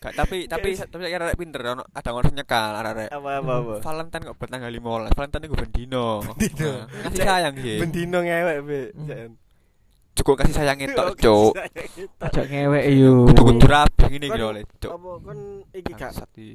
Gak 0.00 0.12
tapi 0.16 0.44
tapi 0.52 0.72
tapi 0.80 1.04
arek 1.12 1.36
pinter 1.36 1.60
ono 1.76 1.84
ada 1.92 2.08
ngono 2.08 2.32
nyekal 2.32 2.72
arek. 2.72 3.12
apa 3.12 3.30
apa 3.36 3.52
apa. 3.60 3.74
Valentine 3.84 4.22
kok 4.32 4.36
bertanggal 4.40 4.70
15. 4.72 5.12
Valentine 5.12 5.44
iku 5.44 5.54
ben 5.60 5.70
dino. 5.76 6.06
Dino. 6.40 6.72
Nah, 6.88 7.04
Kasih 7.12 7.24
sayang 7.28 7.54
sih. 7.60 7.76
Bendino 7.76 8.18
ngewek, 8.24 8.56
Be. 8.64 8.80
Hmm. 8.96 9.36
Cukup 10.16 10.34
kasih 10.40 10.56
sayang 10.56 10.80
itu, 10.80 11.04
Cuk. 11.20 11.52
saya. 11.52 11.84
Aja 12.24 12.42
ngewek 12.48 12.84
yo. 12.96 13.28
Kudu-kudu 13.28 13.66
rapi 13.68 14.04
ngene 14.08 14.26
iki 14.32 14.38
lho, 14.40 14.48
Cuk. 14.80 14.90
Apa 14.96 15.10
kon 15.20 15.40
iki 15.76 15.92
gak 15.92 16.12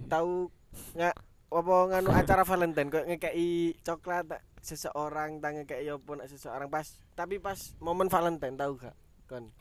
tahu 0.10 0.50
nggak 0.98 1.16
apa 1.56 1.74
nganu 1.88 2.10
acara 2.12 2.44
Valentine 2.44 2.90
kok 2.92 3.06
ngekei 3.08 3.78
coklat 3.80 4.28
seseorang 4.66 5.38
tak 5.38 5.52
ngekei 5.56 5.86
apa 5.86 6.12
nak 6.16 6.28
seseorang 6.28 6.66
pas 6.66 6.86
tapi 7.14 7.38
pas 7.38 7.56
momen 7.78 8.10
Valentine 8.10 8.58
tahu 8.58 8.74
gak 8.76 8.96
kon 9.26 9.54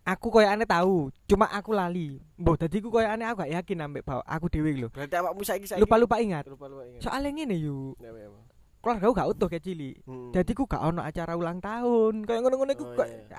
Aku 0.00 0.32
koyo 0.32 0.48
aneh 0.48 0.64
tahu, 0.64 1.12
cuma 1.28 1.44
aku 1.46 1.76
lali. 1.76 2.16
Mbah 2.40 2.56
dadi 2.56 2.80
ku 2.80 2.88
koyo 2.88 3.04
aneh 3.04 3.28
aku 3.28 3.44
gak 3.44 3.52
yakin 3.52 3.84
ambek 3.84 4.00
bawa 4.00 4.24
aku 4.24 4.48
dhewe 4.48 4.72
lho. 4.72 4.88
berarti 4.88 5.12
awakmu 5.12 5.44
saiki 5.44 5.68
saiki 5.68 5.80
Lupa-lupa 5.84 6.16
ingat. 6.18 6.48
lupa 6.48 6.66
lupa 6.66 6.88
ingat 6.88 7.04
Soalnya 7.04 7.30
ngene 7.36 7.60
yo, 7.60 7.92
Ya, 8.00 8.08
ya, 8.08 8.26
ya. 8.26 8.40
keluarga 8.80 9.04
aku 9.06 9.14
gak 9.14 9.28
utuh 9.28 9.48
kayak 9.52 9.60
cilik. 9.60 10.00
Hmm. 10.08 10.32
Jadi 10.32 10.50
ku 10.56 10.64
gak 10.64 10.80
ono 10.82 11.04
acara 11.04 11.36
ulang 11.36 11.60
tahun. 11.60 12.24
Kayak 12.24 12.40
ngono-ngono 12.42 12.72
iku 12.72 12.84
Oh, 12.88 12.96
kok 12.96 13.06
iya. 13.06 13.38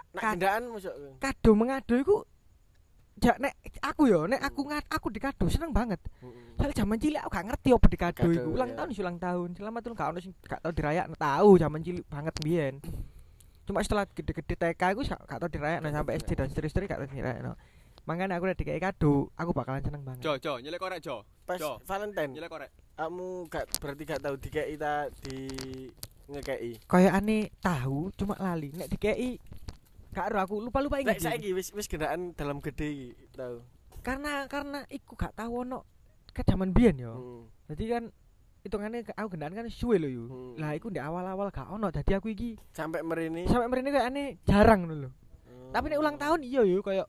kado 1.17 1.49
mengado 1.57 1.93
iku 1.97 2.15
Ja, 3.19 3.35
nek 3.37 3.53
aku 3.83 4.07
yo, 4.07 4.23
nek 4.25 4.39
aku 4.39 4.63
ngat 4.71 4.87
aku 4.87 5.11
dikado 5.11 5.45
seneng 5.51 5.75
banget. 5.75 5.99
Soalnya 6.55 6.73
zaman 6.73 6.97
cilik 6.97 7.21
aku 7.21 7.31
gak 7.35 7.45
ngerti 7.51 7.69
apa 7.75 7.87
dikado 7.91 8.21
Kado, 8.23 8.31
iku. 8.31 8.49
Ulang 8.55 8.71
tahun 8.71 8.89
ulang 8.95 9.17
tahun. 9.19 9.49
Selamat 9.59 9.81
ulang 9.83 9.97
gak 9.99 10.09
ono 10.15 10.19
sing 10.23 10.33
gak 10.41 10.61
tau 10.63 10.73
dirayakno. 10.73 11.15
Tahu 11.19 11.49
zaman 11.59 11.79
cilik 11.83 12.05
banget 12.07 12.33
biyen. 12.39 12.75
Cuma 13.67 13.83
setelah 13.83 14.07
gede-gede 14.09 14.55
TK 14.55 14.81
aku 14.95 15.01
gak 15.05 15.37
tau 15.37 15.49
dirayakno 15.51 15.87
sampai 15.91 16.13
SD 16.17 16.29
dan 16.33 16.47
seterusnya 16.49 16.87
gak 16.87 16.99
tau 17.03 17.09
dirayakno. 17.11 17.53
Makanya 18.09 18.41
aku 18.41 18.49
udah 18.49 18.57
dikasih 18.57 18.81
kado, 18.81 19.13
aku 19.37 19.51
bakalan 19.53 19.85
seneng 19.85 20.01
banget. 20.01 20.25
Jo, 20.25 20.33
Jo, 20.41 20.53
nyelek 20.57 20.81
korek, 20.81 20.99
Jo. 21.05 21.21
pas 21.45 21.61
Jo. 21.61 21.77
Valentine 21.85 22.33
Nyelek 22.33 22.49
korek. 22.49 22.69
kamu 22.97 23.27
gak 23.49 23.65
berarti 23.77 24.03
gak 24.05 24.21
tahu 24.25 24.35
dikei 24.41 24.73
ta 24.77 25.05
di 25.21 25.37
ngekei 26.25 26.73
Kayak 26.89 27.13
aneh 27.21 27.53
tahu, 27.61 28.09
cuma 28.17 28.33
lali. 28.41 28.73
Nek 28.73 28.89
dikei 28.89 29.37
gak 30.11 30.25
ero 30.31 30.39
aku 30.43 30.55
lupa-lupa 30.59 30.99
ingat. 30.99 31.23
saiki 31.23 31.55
wis 31.55 31.71
wis 31.71 31.87
gendaan 31.87 32.35
dalam 32.35 32.59
gede 32.59 33.15
tahu 33.31 33.63
Karena 34.01 34.49
karena 34.49 34.83
iku 34.89 35.13
gak 35.15 35.37
tahu 35.37 35.61
ono 35.61 35.85
ke 36.31 36.41
zaman 36.41 36.73
biyen 36.73 36.97
yo. 36.97 37.13
Hmm. 37.13 37.43
Jadi 37.69 37.83
kan 37.91 38.03
hitungannya 38.65 39.05
aku 39.13 39.27
gendaan 39.37 39.53
kan 39.53 39.67
suwe 39.69 40.01
lho 40.01 40.09
yo. 40.09 40.23
Hmm. 40.25 40.53
Lah 40.57 40.73
iku 40.73 40.89
di 40.89 40.97
awal-awal 40.97 41.53
gak 41.53 41.69
ono. 41.69 41.87
Jadi 41.93 42.17
aku 42.17 42.33
iki 42.33 42.57
sampai 42.73 43.05
merini 43.05 43.45
sampai 43.45 43.69
mrene 43.69 43.89
kayak 43.93 44.07
aneh 44.09 44.27
jarang 44.43 44.89
lho. 44.89 45.09
Hmm. 45.09 45.71
Tapi 45.71 45.85
nek 45.93 46.01
ulang 46.01 46.17
tahun 46.17 46.39
iya 46.41 46.61
yo 46.65 46.81
kayak 46.81 47.07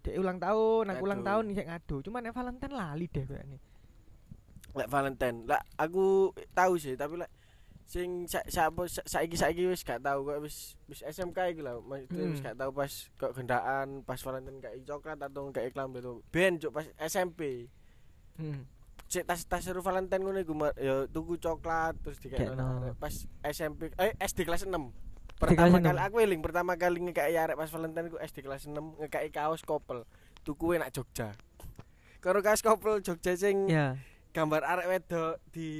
dek 0.00 0.16
ulang 0.16 0.40
tahun, 0.40 0.96
aku 0.96 1.02
ulang 1.04 1.20
tahun 1.20 1.44
isek 1.52 1.66
ngadu. 1.68 1.96
Cuma 2.00 2.24
nek 2.24 2.32
Valentine 2.32 2.72
lali 2.72 3.06
deh 3.10 3.24
kayaknya. 3.26 3.58
lek 4.70 4.86
Valentine 4.86 5.50
lah 5.50 5.58
aku 5.74 6.30
tahu 6.54 6.78
sih 6.78 6.94
tapi 6.94 7.18
lek 7.18 7.30
sing 7.90 8.22
saiki 9.02 9.34
saiki 9.34 9.66
wis 9.66 9.82
gak 9.82 9.98
tahu 9.98 10.22
kok 10.22 10.38
wis 10.40 10.78
wis 10.86 11.02
SMK 11.02 11.34
iki 11.50 11.60
lah 11.60 11.74
maksudnya 11.80 12.22
wis 12.24 12.38
Hmm. 12.38 12.46
gak 12.46 12.56
tahu 12.56 12.70
pas 12.72 12.92
kok 13.12 13.32
gendaan 13.34 13.88
pas 14.00 14.20
Valentine 14.20 14.58
kayak 14.58 14.78
coklat 14.84 15.18
atau 15.18 15.50
kayak 15.50 15.74
klambi 15.74 15.98
itu 15.98 16.22
ben 16.30 16.54
cuk 16.56 16.70
pas 16.70 16.86
SMP 17.02 17.66
Hmm. 18.38 18.62
Cek 19.04 19.26
tas 19.26 19.42
tas 19.42 19.58
seru 19.60 19.82
Valentine 19.82 20.22
ngono 20.22 20.38
iku 20.38 20.54
ya 20.78 21.04
tuku 21.04 21.34
coklat 21.36 21.98
terus 21.98 22.16
dikekno 22.16 22.54
arek. 22.80 22.94
pas 22.96 23.10
SMP 23.44 23.90
eh 23.92 24.14
SD 24.16 24.46
kelas 24.46 24.62
6 24.62 24.70
kelas 24.70 24.86
pertama 25.36 25.82
kali 25.82 25.98
aku 25.98 26.16
eling 26.20 26.40
pertama 26.40 26.72
kali 26.74 27.02
ngekei 27.02 27.34
arek 27.34 27.58
pas 27.58 27.66
Valentine 27.68 28.06
iku 28.06 28.16
SD 28.16 28.38
kelas 28.40 28.64
6 28.64 28.70
ngekei 29.02 29.28
kaos 29.28 29.60
kopel 29.60 30.06
tuku 30.40 30.78
nak 30.78 30.94
Jogja 30.94 31.34
karo 32.18 32.38
kaos 32.38 32.62
kopel 32.62 33.02
Jogja 33.02 33.34
sing 33.34 33.66
Ya. 33.66 33.98
Gambar 34.30 34.62
arek 34.62 34.86
wedok 34.86 35.34
di 35.50 35.70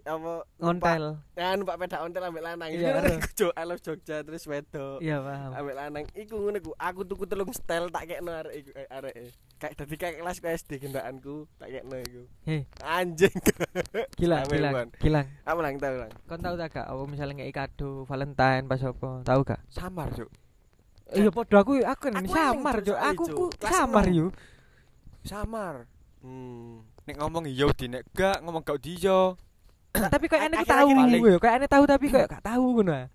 apa 0.00 0.48
ngontel 0.56 1.20
kan 1.32 1.60
Pak 1.60 1.76
Pedak 1.76 2.00
ontel 2.00 2.24
ambek 2.24 2.40
lanang. 2.40 2.72
Iya. 2.72 3.04
Jo 3.38 3.52
I 3.52 3.64
love 3.64 3.84
Jogja 3.84 4.24
terus 4.24 4.48
wedok. 4.48 4.96
iya 4.98 5.20
paham 5.20 5.50
Ambek 5.52 5.76
lanang 5.76 6.04
iku 6.12 6.40
ngono 6.40 6.56
ku. 6.58 6.72
Aku 6.74 7.04
tuku 7.04 7.28
telung 7.28 7.52
setel 7.52 7.92
tak 7.92 8.08
kekno 8.08 8.32
arek 8.32 8.54
iku 8.56 8.70
eh, 8.72 8.88
arek. 8.88 9.14
Kayak 9.56 9.72
dadi 9.76 9.94
kayak 9.94 10.14
kelas 10.18 10.36
ku 10.40 10.46
SD 10.48 10.70
gendakanku 10.80 11.36
tak 11.56 11.68
kekno 11.68 11.96
iku. 12.00 12.22
hei 12.44 12.60
Anjing. 12.80 13.36
gilang 14.20 14.44
Sampe, 14.44 14.56
gilang 14.56 14.72
Wan. 14.72 14.88
gilang 14.96 15.26
Apa 15.44 15.60
lang 15.60 15.74
tau 15.76 15.96
lang. 16.00 16.12
kon 16.24 16.40
tahu 16.40 16.54
tak 16.56 16.68
gak 16.72 16.86
apa 16.88 17.02
misalnya 17.04 17.34
ngei 17.36 17.52
kado 17.52 17.90
Valentine 18.04 18.64
pas 18.64 18.80
apa 18.80 19.10
tahu 19.20 19.40
gak 19.44 19.60
Samar, 19.68 20.08
Cuk. 20.10 20.32
iya 21.12 21.28
podo 21.28 21.54
aku 21.54 21.78
aku 21.78 22.04
samar 22.26 22.76
Cuk, 22.80 22.96
aku 22.96 23.24
samar 23.60 24.06
yo 24.08 24.32
Samar. 25.22 25.84
Hmm. 26.22 26.80
Nek 27.06 27.16
ngomong 27.16 27.44
iya 27.46 27.66
di 27.70 27.86
nek 27.86 28.02
gak 28.10 28.42
ngomong 28.42 28.62
gak 28.62 28.78
di 28.82 28.98
iya. 28.98 29.32
tapi 29.96 30.26
kayak 30.28 30.52
ku 30.52 30.58
Akhir-akhir 30.60 30.96
tahu 31.16 31.24
yo 31.24 31.38
kayak 31.38 31.54
aneh 31.56 31.70
tahu 31.70 31.84
tapi 31.86 32.06
kayak 32.10 32.28
gak 32.28 32.44
tahu 32.44 32.64
ngono 32.76 32.92
ah. 32.92 33.06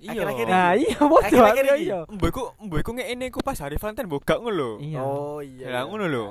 Iya. 0.00 0.20
Nah 0.44 0.72
iya 0.74 0.96
aku 0.98 1.16
iki. 1.22 1.84
iya 1.86 1.98
Mbok 2.04 2.28
iku 2.28 2.42
mbok 2.58 2.78
iku 2.82 2.90
ngene 2.92 3.24
iku 3.30 3.40
pas 3.40 3.56
hari 3.56 3.76
Valentine 3.76 4.08
mbok 4.08 4.24
gak 4.24 4.40
ngono 4.40 4.80
iya 4.80 5.00
Oh 5.00 5.38
iya. 5.40 5.70
Lah, 5.70 5.82
iya. 5.84 5.88
ngono 5.88 6.04
lho. 6.06 6.26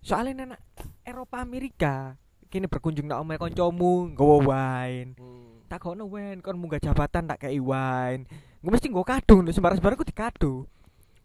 soalnya 0.00 0.48
anak 0.48 0.60
Eropa 1.02 1.40
Amerika 1.40 2.16
kini 2.48 2.64
berkunjung 2.64 3.04
nak 3.04 3.20
omahe 3.20 3.36
kancamu 3.36 4.12
nggawa 4.12 4.36
wine 4.40 5.12
Hmm. 5.16 5.60
tak 5.68 5.84
kono 5.84 6.08
wine 6.08 6.40
kon 6.40 6.56
munggah 6.56 6.80
jabatan 6.80 7.28
tak 7.28 7.36
kei 7.38 7.60
wine 7.60 8.24
gue 8.58 8.70
mesti 8.70 8.88
nggo 8.88 9.04
kado 9.04 9.40
lho 9.40 9.52
sembarang-sembarang 9.52 9.96
ku 9.96 10.04
dikado 10.04 10.64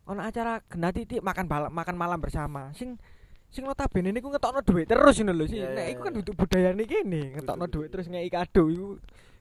ono 0.04 0.20
acara 0.20 0.60
genati 0.66 1.08
titik 1.08 1.24
makan 1.24 1.48
bal- 1.48 1.72
makan 1.72 1.96
malam 1.96 2.20
bersama 2.20 2.70
sing 2.72 3.00
sing 3.52 3.64
notabene 3.64 4.10
niku 4.12 4.28
ngetokno 4.30 4.60
dhuwit 4.62 4.88
terus 4.88 5.16
ngono 5.22 5.34
lho 5.34 5.46
sih 5.48 5.60
Iya, 5.62 5.70
nek 5.74 5.86
iku 5.96 6.02
kan 6.04 6.14
duduk 6.16 6.36
budayane 6.36 6.84
kene 6.84 7.22
ngetokno 7.40 7.66
dhuwit 7.68 7.90
terus 7.92 8.08
ngei 8.12 8.30
kado 8.30 8.68
iku 8.68 8.88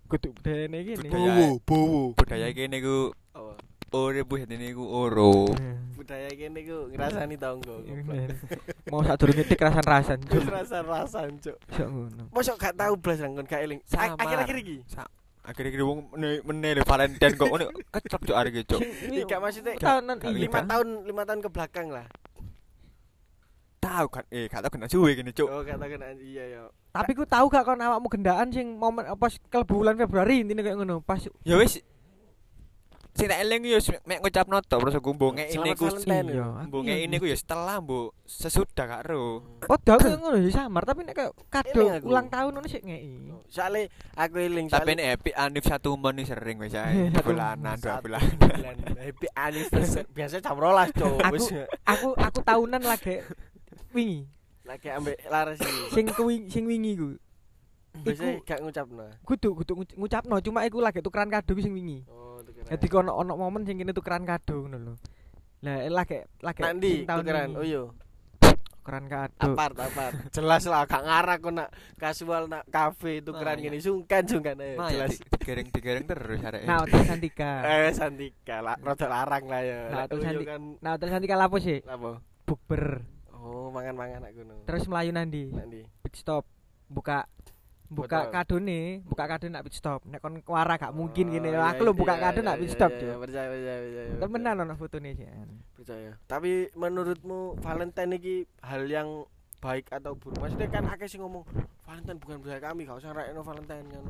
kudu 0.04 0.28
budayane 0.36 0.78
kene 0.84 1.06
Budaya. 1.08 1.48
bowo. 1.64 2.02
Budaya 2.14 2.48
kene 2.52 2.76
ku 2.78 2.96
Apa? 3.34 3.52
urip 3.94 4.26
bu 4.26 4.42
ini 4.42 4.74
ku 4.74 4.84
oro. 4.90 5.46
Budaya 5.94 6.30
kene 6.34 6.60
ku 6.66 6.90
ngrasani 6.90 7.36
tonggo. 7.38 7.78
Mau 8.90 9.00
sak 9.06 9.16
durunge 9.22 9.46
dik 9.46 9.58
rasan-rasan 9.62 10.18
Terus 10.26 10.46
cuk. 11.46 11.56
Sok 11.72 11.88
ngono 11.88 12.22
Mosok 12.34 12.56
gak 12.58 12.74
tau 12.74 12.94
blas 12.98 13.18
lang 13.22 13.38
kon 13.38 13.46
gak 13.46 13.62
eling. 13.62 13.80
Akhir-akhir 13.90 14.56
iki. 14.60 14.76
Akhirnya 15.44 15.84
wong 15.84 16.08
meneh 16.16 16.70
lho 16.74 16.82
Valentine 16.88 17.34
kok 17.36 17.46
ngono 17.48 17.64
keclok 17.94 18.20
cuk 18.26 18.36
iki 18.50 18.62
cuk. 18.66 18.80
Iki 19.10 19.34
maksudnya 19.38 19.72
gak 19.78 20.26
iya 20.26 20.38
lima 20.42 20.58
kan? 20.62 20.66
tahun 20.70 20.88
lima 21.06 21.22
tahun 21.22 21.40
ke 21.42 21.50
belakang 21.50 21.88
lah. 21.94 22.06
Tahu 23.84 24.06
kan 24.08 24.24
eh 24.32 24.48
gak 24.48 24.64
tau 24.64 24.70
kena 24.72 24.88
suwe 24.88 25.12
gini 25.12 25.30
cuk. 25.36 25.48
Oh 25.48 25.60
katakan 25.60 26.16
iya 26.24 26.44
ya. 26.48 26.62
tapi 26.94 27.10
ku 27.12 27.26
tahu 27.28 27.50
gak 27.52 27.66
kon 27.66 27.76
awakmu 27.76 28.08
gendaan 28.08 28.48
sing 28.48 28.78
momen 28.80 29.04
apa 29.04 29.26
kelebu 29.50 29.82
bulan 29.82 29.98
Februari 29.98 30.40
intine 30.40 30.62
kayak 30.62 30.78
ngono 30.78 31.02
pas 31.04 31.20
Ya 31.42 31.58
wis 31.58 31.82
sing 33.14 33.30
tak 33.30 33.46
eling 33.46 33.62
yo 33.62 33.78
mek 34.10 34.18
ngucapno 34.26 34.58
tok 34.58 34.78
terus 34.82 34.98
aku 34.98 35.14
mbok 35.14 35.38
ngek 35.38 35.48
ini 35.54 35.70
ku 35.78 35.86
iya 35.86 36.18
ya. 36.26 36.46
mbok 36.66 36.82
ngek 36.82 36.98
ini 37.06 37.14
ku 37.22 37.26
ya 37.30 37.38
setelah 37.38 37.78
mbok 37.78 38.10
sesudah 38.26 38.84
gak 38.90 39.02
ro. 39.06 39.38
Oh, 39.70 39.78
dah 39.78 39.94
aku 39.94 40.18
ngono 40.18 40.34
ya 40.42 40.50
samar, 40.50 40.82
tapi 40.82 41.06
nek 41.06 41.14
kayak 41.14 41.30
kado 41.46 41.82
ulang 42.02 42.26
tahun 42.26 42.50
ngono 42.58 42.66
sik 42.66 42.82
ngei. 42.82 43.30
Soale 43.46 43.86
aku 44.18 44.34
eling 44.42 44.66
Tapi 44.66 44.98
nek 44.98 45.06
happy 45.14 45.30
anif 45.30 45.62
satu 45.62 45.94
mon 45.94 46.18
sering 46.26 46.58
wis 46.58 46.74
ae. 46.74 47.14
Bulanan 47.22 47.78
dua 47.82 48.02
bulan. 48.02 48.22
Happy 48.98 49.26
anniversary. 49.38 50.10
Biasa 50.10 50.42
jam 50.42 50.58
12, 50.58 50.98
Cuk. 50.98 51.18
Aku 51.86 52.18
aku 52.18 52.38
tahunan 52.42 52.82
lagi 52.82 53.22
wingi. 53.90 54.26
lagi 54.64 54.88
ambek 54.88 55.20
laras 55.26 55.58
iki. 55.58 55.92
Sing 55.92 56.04
kuwi 56.08 56.48
sing 56.48 56.64
wingi 56.64 56.92
ku. 56.94 57.20
Biasa 57.94 58.42
gak 58.42 58.58
ngucapno. 58.58 59.06
Kudu 59.22 59.48
kudu 59.54 59.72
nguc- 59.76 59.94
ngucapno, 59.94 60.37
cuma 60.40 60.64
iku 60.64 60.80
lagi 60.80 60.98
tukeran 60.98 61.28
kado 61.28 61.52
sing 61.54 61.70
wingi. 61.70 62.02
Oh, 62.06 62.40
tukeran. 62.40 62.72
Jadi 62.72 62.87
kono 62.88 63.12
ono 63.12 63.34
momen 63.34 63.62
sing 63.62 63.76
kene 63.76 63.90
tukeran 63.90 64.24
kado 64.24 64.56
ngono 64.58 64.76
lho. 64.80 64.94
Lah 65.60 65.84
lagi 65.87 66.24
lagi 66.40 66.60
Nanti 66.60 67.04
tukeran. 67.04 67.52
Oh 67.52 67.62
iya. 67.62 67.84
tukeran 68.74 69.04
kado. 69.06 69.52
Apart, 69.52 69.76
apart. 69.78 70.12
Jelas 70.30 70.64
lah 70.64 70.84
gak 70.84 71.02
ngarah 71.02 71.37
kok 71.38 71.52
nak 71.52 71.68
casual 71.94 72.42
nak 72.46 72.64
kafe 72.66 73.20
tukeran 73.20 73.56
Nah, 73.56 73.62
gini 73.62 73.78
sungkan 73.78 74.22
sungkan 74.24 74.56
eh 74.58 74.74
Nah, 74.74 74.88
jelas. 74.88 75.20
digereng-digereng 75.30 76.04
terus 76.04 76.40
arek. 76.42 76.64
Nah, 76.64 76.76
Hotel 76.80 77.00
Santika. 77.04 77.50
Eh 77.62 77.92
Santika 77.92 78.56
lah, 78.58 78.76
rada 78.76 79.06
larang 79.06 79.44
lah 79.44 79.60
ya. 79.60 79.78
Nah, 79.87 79.96
Lek 79.98 80.06
terus 80.10 80.18
Uyo 80.18 80.28
Santi- 80.30 80.46
kan 80.46 80.60
Nah, 80.80 80.90
Hotel 80.92 81.08
Santika 81.10 81.37
lapo 81.38 81.56
sih? 81.58 81.78
apa? 81.80 82.10
Bukber. 82.42 82.84
Oh, 83.44 83.68
mangan-mangan 83.68 84.24
aku 84.24 84.40
ngono. 84.40 84.64
Terus 84.64 84.88
melayu 84.88 85.12
nandi. 85.12 85.52
nanti. 85.52 85.80
Pit 86.00 86.16
stop. 86.16 86.48
Buka 86.88 87.28
buka 87.85 88.24
Botol. 88.24 88.33
kado 88.33 88.57
nih, 88.59 89.04
buka 89.04 89.24
kado 89.28 89.46
nak 89.46 89.62
pit 89.62 89.76
stop. 89.76 90.00
Nek 90.09 90.18
kon 90.18 90.40
kuara 90.40 90.74
gak 90.74 90.90
mungkin 90.90 91.28
Oh, 91.28 91.33
gini. 91.37 91.48
iya, 91.52 91.68
Aku 91.70 91.85
lho 91.85 91.92
iya, 91.92 92.00
buka 92.00 92.14
kado 92.16 92.40
nak 92.40 92.57
pit 92.57 92.72
stop, 92.72 92.90
iya, 92.90 93.04
iya, 93.04 93.14
Percaya, 93.20 93.46
percaya, 93.52 93.76
percaya. 93.78 94.11
Temenan 94.18 94.57
ono 94.59 94.74
fotone 94.74 95.11
sih. 95.12 95.28
percaya. 95.76 96.11
Tapi 96.24 96.72
menurutmu 96.72 97.61
Valentine 97.61 98.16
iki 98.16 98.35
hal 98.64 98.88
yang 98.88 99.28
baik 99.61 99.92
atau 99.92 100.16
buruk? 100.16 100.40
Maksudnya 100.40 100.68
kan 100.68 100.88
akeh 100.88 101.04
sing 101.04 101.20
ngomong 101.20 101.44
Valentine 101.85 102.16
bukan 102.16 102.37
budaya 102.40 102.61
kami, 102.62 102.88
gak 102.88 102.98
usah 102.98 103.12
rayain 103.12 103.37
Valentine 103.37 103.87
kan. 103.87 104.04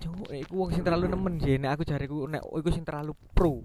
Cuk, 0.00 0.32
iku 0.32 0.54
wong 0.56 0.70
sing 0.72 0.82
terlalu 0.82 1.06
nemen 1.06 1.34
sih. 1.36 1.60
Nek 1.60 1.70
aku 1.76 1.82
jariku 1.84 2.24
nek 2.24 2.40
iku 2.42 2.68
sing 2.72 2.82
terlalu 2.82 3.12
pro. 3.36 3.60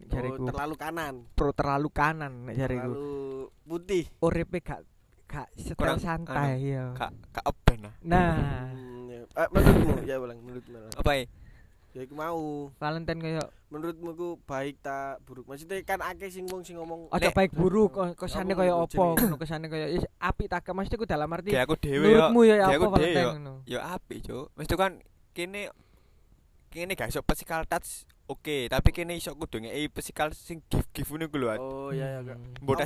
Oh, 0.00 0.08
jariku 0.08 0.42
terlalu 0.46 0.74
kanan, 0.74 1.14
pro 1.32 1.50
terlalu 1.50 1.88
kanan 1.88 2.32
nek 2.44 2.54
jariku. 2.54 2.88
terlalu 2.88 3.12
putih. 3.64 4.04
Uripe 4.18 4.58
gak 4.58 4.80
gak 5.24 5.46
setel 5.54 5.76
Kurang, 5.76 5.98
santai 5.98 6.62
ya. 6.64 6.92
Kak 6.92 7.12
kak 7.30 7.44
open 7.44 7.78
lah. 7.84 7.94
Nah, 8.00 8.32
Hmm, 8.68 9.06
ya. 9.06 9.20
Eh, 9.26 9.48
menurutmu 9.50 9.92
ya 10.02 10.16
ulang 10.16 10.38
menurutmu. 10.38 10.78
Apa 10.94 11.10
ya? 11.12 11.24
Ya 11.90 12.00
iku 12.02 12.14
mau. 12.14 12.68
Valentine 12.74 13.18
kayak 13.18 13.48
Menurutmu 13.68 14.08
ku 14.12 14.28
baik 14.42 14.80
tak 14.80 15.20
buruk? 15.22 15.44
Maksudnya 15.44 15.76
kan 15.82 16.00
akeh 16.00 16.28
sing 16.28 16.44
wong 16.46 16.62
sing 16.62 16.76
ngomong 16.76 17.08
Nek- 17.10 17.34
baik 17.34 17.52
buruk 17.52 17.92
kok 17.92 18.16
kesane 18.16 18.52
apa 18.52 18.64
jenenge? 18.64 19.20
ngono 19.20 19.36
kesane 19.36 19.66
kaya 19.66 19.86
is 19.90 20.04
apik 20.16 20.48
tak 20.48 20.64
maksudku 20.66 20.96
ku 20.98 21.06
dalam 21.06 21.28
arti 21.28 21.50
Kayak 21.50 21.64
aku 21.64 21.76
dhewe 21.76 22.00
yo. 22.00 22.08
menurutmu 22.24 22.40
ya 22.42 22.54
kayak 22.62 22.78
apa 22.78 22.88
Valentine 22.90 23.20
yo. 23.20 23.30
ngono. 23.34 23.54
Ya 23.64 23.80
apik, 23.90 24.18
Cuk. 24.22 24.46
Mesti 24.54 24.74
kan 24.74 24.92
kene 25.30 25.62
kene 26.68 26.92
gak 26.92 27.08
iso 27.08 27.20
physical 27.22 27.64
touch 27.64 28.08
Oke, 28.28 28.44
okay, 28.44 28.62
tapi 28.68 28.92
kene 28.92 29.16
iso 29.16 29.32
kudu 29.32 29.64
ngei 29.64 29.88
pesikal 29.88 30.36
sing 30.36 30.60
gift-gift 30.68 31.08
ngono 31.08 31.32
ku 31.32 31.40
lho. 31.40 31.48
Oh 31.48 31.88
hmm. 31.88 31.96
iya 31.96 32.06
iya. 32.20 32.34
Mbok 32.60 32.76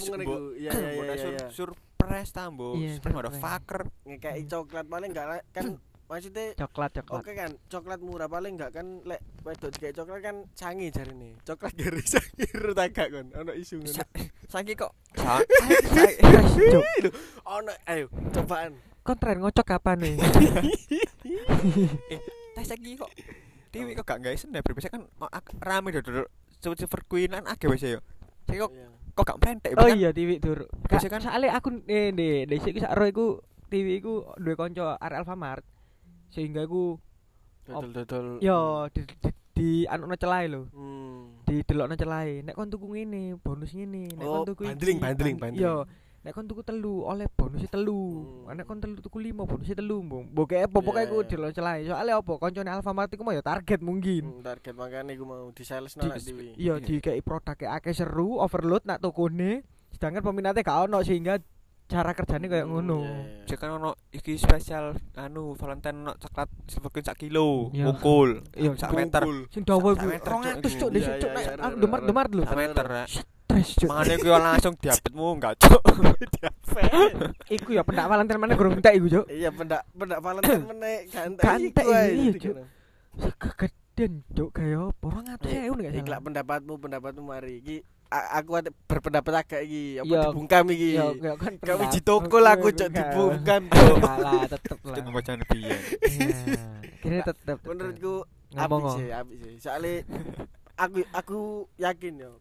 iya 0.55 0.71
iya 0.71 1.15
iya. 1.19 1.51
Surprise 1.51 2.31
ta 2.31 2.47
mbok. 2.47 2.79
Surprise 2.79 3.11
mbok 3.11 3.35
fucker. 3.43 3.81
Ngekei 4.07 4.47
hmm. 4.47 4.51
coklat 4.55 4.87
paling 4.87 5.11
enggak 5.11 5.43
kan 5.51 5.83
maksudnya 6.11 6.55
coklat 6.55 6.95
coklat. 6.95 7.19
Oke 7.19 7.27
okay 7.27 7.35
kan, 7.35 7.51
coklat 7.67 7.99
murah 8.07 8.31
paling 8.31 8.55
enggak 8.55 8.71
kan 8.71 8.87
lek 9.03 9.19
wedok 9.43 9.75
dikei 9.75 9.91
coklat 9.91 10.21
kan 10.23 10.37
cangi 10.55 10.95
jarine. 10.95 11.35
Coklat 11.43 11.75
gere 11.75 12.03
cangi 12.07 12.45
agak 12.79 13.07
kon. 13.11 13.27
Ono 13.43 13.53
isu 13.59 13.83
ngono. 13.83 13.99
Sangi 14.47 14.79
kok. 14.79 14.95
Ono 17.51 17.73
ayo 17.91 18.07
cobaan. 18.31 18.79
kontren 19.03 19.43
ngocok 19.43 19.67
kapan 19.67 19.99
nih? 19.99 20.15
Eh, 22.15 22.19
tas 22.55 22.71
lagi 22.71 22.95
kok. 22.95 23.11
Dewi 23.73 23.97
kok 23.97 24.05
gak 24.05 24.21
gawe 24.21 24.37
snap 24.37 24.63
biasa 24.63 24.89
kan 24.89 25.03
oh, 25.17 25.29
ak- 25.29 25.57
rame 25.59 25.89
dodol 25.91 26.29
silver 26.61 27.03
queen 27.07 27.33
kan 27.33 27.45
akeh 27.47 27.67
wis 27.67 27.83
yo. 27.83 28.01
Saiki 28.45 28.61
kok 28.61 28.73
kok 29.13 29.25
gak 29.27 29.39
prentek 29.39 29.73
Oh 29.75 29.89
kan? 29.89 29.97
iya 29.97 30.13
TV 30.13 30.37
dur. 30.37 30.69
Biasa 30.87 31.09
kan- 31.09 31.25
soalnya 31.25 31.57
aku 31.57 31.81
eh 31.87 32.13
de 32.13 32.45
de 32.45 32.55
sik 32.59 32.77
sak 32.77 32.93
ro 32.93 33.05
iku 33.05 33.27
TV 33.67 33.99
iku 33.99 34.29
duwe 34.37 34.55
kanca 34.55 34.95
arek 34.97 35.25
Alfamart. 35.25 35.65
Sehingga 36.29 36.63
iku 36.63 37.01
Dodol-dodol. 37.63 38.43
yo 38.43 38.91
di 38.91 39.01
di, 39.07 39.31
di 39.55 39.69
anu 39.87 40.11
celahe 40.15 40.47
lho. 40.47 40.67
Hmm. 40.69 41.41
Di 41.43 41.63
delokno 41.63 41.95
celahe. 41.95 42.43
Nek 42.43 42.53
kon 42.53 42.69
tuku 42.69 42.87
ngene, 42.91 43.39
bonus 43.39 43.71
ngene. 43.71 44.11
Nek 44.13 44.27
Oh, 44.27 44.43
kon 44.43 44.53
tuku 44.53 44.63
iki, 44.65 44.71
bundling, 44.75 44.99
bundling, 44.99 45.37
ban- 45.39 45.55
bundling. 45.55 45.63
Yo, 45.63 45.87
nek 46.23 46.33
kon 46.33 46.47
tuku 46.47 46.63
telu 46.63 47.03
oleh 47.03 47.27
bonusnya 47.29 47.67
telu. 47.69 48.23
Hmm. 48.47 48.55
Nek 48.55 48.65
kon 48.65 48.79
telu 48.79 48.97
tuku 48.97 49.19
lima 49.19 49.43
bonusnya 49.43 49.75
telu. 49.75 49.99
Mbok 50.01 50.55
apa 50.55 50.71
pokoke 50.73 50.97
Iya, 50.97 51.05
iku 51.05 51.17
iya. 51.17 51.29
delok 51.29 51.51
celahe. 51.53 51.81
Soalnya 51.85 52.15
apa 52.17 52.33
koncone 52.33 52.71
Alfamart 52.71 53.11
iku 53.11 53.23
mau 53.23 53.31
ya 53.31 53.43
target 53.43 53.79
mungkin. 53.79 54.23
Hmm, 54.29 54.43
target 54.43 54.73
makane 54.73 55.11
iku 55.13 55.25
mau 55.25 55.51
di 55.51 55.63
sales 55.63 55.93
Di- 55.93 55.99
nolak 55.99 56.19
dewi. 56.21 56.55
Iya, 56.55 56.75
Iya. 56.75 56.75
di 56.79 56.95
kayak 56.99 57.21
produk 57.21 57.55
kayak 57.55 57.73
akeh 57.77 57.93
seru, 57.93 58.39
overload 58.39 58.83
nak 58.85 58.99
tokone. 58.99 59.67
Sedangkan 59.91 60.23
peminatnya 60.23 60.63
gak 60.63 60.87
ono 60.87 61.03
sehingga 61.03 61.43
cara 61.85 62.15
kerjanya 62.15 62.49
kayak 62.49 62.65
Hmm, 62.65 62.73
ngono. 62.81 62.99
iya, 63.03 63.19
iya. 63.45 63.57
Kan 63.59 63.71
ono 63.75 63.91
iki 64.09 64.33
spesial 64.35 64.95
anu 65.13 65.53
Valentine 65.53 65.99
ono 65.99 66.13
coklat 66.17 66.49
silver 66.65 66.89
queen 66.89 67.05
sak 67.05 67.19
kilo, 67.19 67.69
Iya. 67.69 67.91
bungkul. 67.91 68.47
Iya, 68.55 68.71
sak 68.75 68.95
meter. 68.95 69.23
Sing 69.51 69.63
dawa 69.63 69.93
iku 69.93 70.07
meter, 70.07 70.31
200 70.31 70.73
Cuk. 70.73 70.81
cuk, 70.81 70.91
Iya, 70.95 71.19
iya, 71.19 71.29
nek 71.29 71.45
iya, 71.45 71.53
iya, 71.59 71.77
demar-demar 71.77 72.27
lho. 72.31 72.47
Sak 72.47 72.57
meter 72.57 72.87
ya. 73.55 73.65
Stres 73.65 74.21
yo 74.21 74.35
langsung 74.35 74.75
diapetmu 74.75 75.27
enggak, 75.37 75.55
Cuk. 75.59 75.83
Iku 77.55 77.69
ya 77.73 77.83
pendak 77.85 78.07
Valentine 78.07 78.41
mana 78.41 78.53
gurung 78.55 78.77
entek 78.77 78.97
iku 78.97 79.07
cuk. 79.13 79.27
Iya 79.29 79.53
pendak 79.53 79.85
pendak 79.93 80.19
Valentine 80.19 80.65
meneh 80.65 80.97
gantek. 81.07 81.45
Iya, 81.45 82.01
dadi 82.09 82.39
Cuk. 82.39 82.55
ngono. 82.55 82.65
Kegedean 83.37 84.13
cuk 84.27 84.49
kayak 84.51 84.89
apa 84.89 85.07
200 85.45 85.67
ewu 85.69 85.75
nek 85.77 85.93
Iki 85.93 86.09
lak 86.09 86.21
pendapatmu 86.23 86.73
pendapatmu 86.81 87.23
mari 87.23 87.61
iki 87.61 87.77
aku 88.09 88.61
berpendapat 88.85 89.33
agak 89.39 89.61
iki 89.63 90.01
apa 90.01 90.09
Iya. 90.09 90.21
dibungkam 90.29 90.65
iki. 90.69 90.89
Yo, 90.97 91.07
yo 91.17 91.35
kan 91.37 91.53
Gak 91.59 91.77
wiji 91.79 92.01
tokol 92.01 92.45
aku 92.45 92.69
cok 92.71 92.89
dibungkam 92.89 93.63
cok. 93.73 93.95
Enggak 93.95 94.17
lah, 94.19 94.43
tetep 94.49 94.79
lah. 94.81 94.97
Itu 94.97 95.01
pembacaan 95.05 95.41
biyen. 95.45 95.81
Iya. 96.09 96.39
Kira 97.01 97.19
tetep. 97.23 97.57
Menurutku 97.65 98.15
ngomong 98.53 98.83
apik 98.85 98.97
sih, 98.97 99.09
apik 99.11 99.37
sih. 99.39 99.55
Soalnya 99.61 99.95
aku 100.75 100.99
aku 101.13 101.39
yakin 101.77 102.15
yo. 102.19 102.33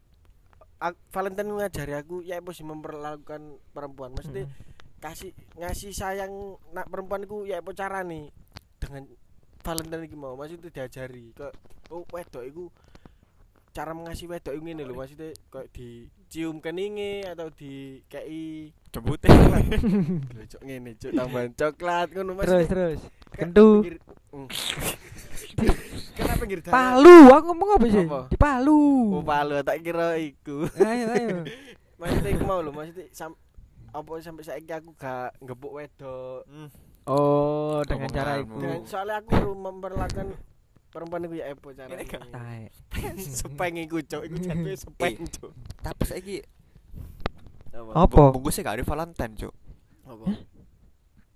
Ak- 0.82 0.98
Valentine 1.08 1.46
ngajari 1.52 1.94
aku 1.94 2.20
ya 2.20 2.36
apa 2.36 2.50
sih 2.50 2.62
memperlakukan 2.62 3.38
perempuan. 3.70 4.10
Maksudnya 4.10 4.44
Mm. 4.44 4.54
kasih 4.98 5.30
ngasih 5.56 5.90
sayang 5.90 6.32
nak 6.70 6.86
perempuan 6.86 7.22
iku 7.22 7.42
ya 7.42 7.58
apa 7.58 7.70
carane 7.72 8.30
dengan 8.76 9.06
Valentine 9.60 10.02
iki 10.02 10.14
mau 10.14 10.34
maksudnya 10.34 10.68
diajari 10.68 11.30
kok 11.32 11.50
oh 11.88 12.02
wedok 12.08 12.42
iku 12.42 12.64
cara 13.68 13.90
mengasihi 13.92 14.26
wedok 14.28 14.52
iku 14.52 14.62
ngene 14.62 14.82
lho 14.82 14.92
maksudnya 14.92 15.30
kok 15.48 15.66
dicium 15.70 16.58
keninge 16.58 17.24
atau 17.24 17.46
di 17.48 17.98
kei 18.04 18.70
Jempute. 18.88 19.26
lho 20.36 20.44
cok 20.44 20.62
ngene 20.62 20.94
cok 20.94 21.12
tambahan 21.12 21.50
coklat 21.52 22.06
ngono 22.12 22.30
Terus 22.32 22.38
maksudnya 22.38 22.66
terus. 22.68 23.00
kayak 23.28 23.38
Kentu. 23.40 23.68
Dalan? 26.44 26.68
Palu, 26.68 27.16
aku 27.30 27.44
ngomong 27.48 27.68
apa 27.72 27.86
sih? 27.86 28.04
Apa? 28.04 28.20
Di 28.26 28.36
Palu. 28.36 28.82
Oh 29.12 29.22
palu 29.22 29.54
tak 29.60 29.78
kira 29.80 30.16
iku. 30.16 30.66
Ayo 30.76 31.06
ayo. 31.10 31.38
Maksudnya 32.00 32.30
iku 32.30 32.42
mau 32.42 32.58
lho 32.58 32.70
maksudnya 32.70 33.06
sam 33.10 33.38
apa 33.88 34.10
sampai 34.18 34.42
saiki 34.42 34.70
aku 34.70 34.90
gak 34.92 35.36
ngebuk 35.38 35.70
wedok. 35.72 36.42
Hmm. 36.44 36.66
Oh, 37.02 37.82
dengan 37.82 38.06
Omonganmu. 38.06 38.16
cara 38.16 38.32
itu. 38.38 38.54
Dan 38.58 38.80
soalnya 38.84 39.14
aku 39.18 39.30
perlu 39.32 39.54
memperlakukan 39.54 40.26
perempuan 40.88 41.22
iku 41.22 41.34
ya 41.34 41.46
apa 41.48 41.68
cara. 41.72 41.90
Ini 41.90 42.04
gak- 42.04 42.26
Tae. 42.28 42.62
Sepeng 43.38 43.74
iku 43.76 43.98
cok, 43.98 44.22
iku 44.24 44.36
jatuhe 44.40 44.74
sepeng 44.74 45.14
Eh. 45.16 45.28
cok. 45.28 45.50
Tapi 45.78 46.02
saiki 46.04 46.36
Apa? 47.72 47.90
Apa? 48.02 48.22
bungkusnya 48.30 48.62
gak 48.62 48.74
hari 48.74 48.84
Valentine, 48.84 49.34
Cuk. 49.38 49.54
Apa? 50.04 50.26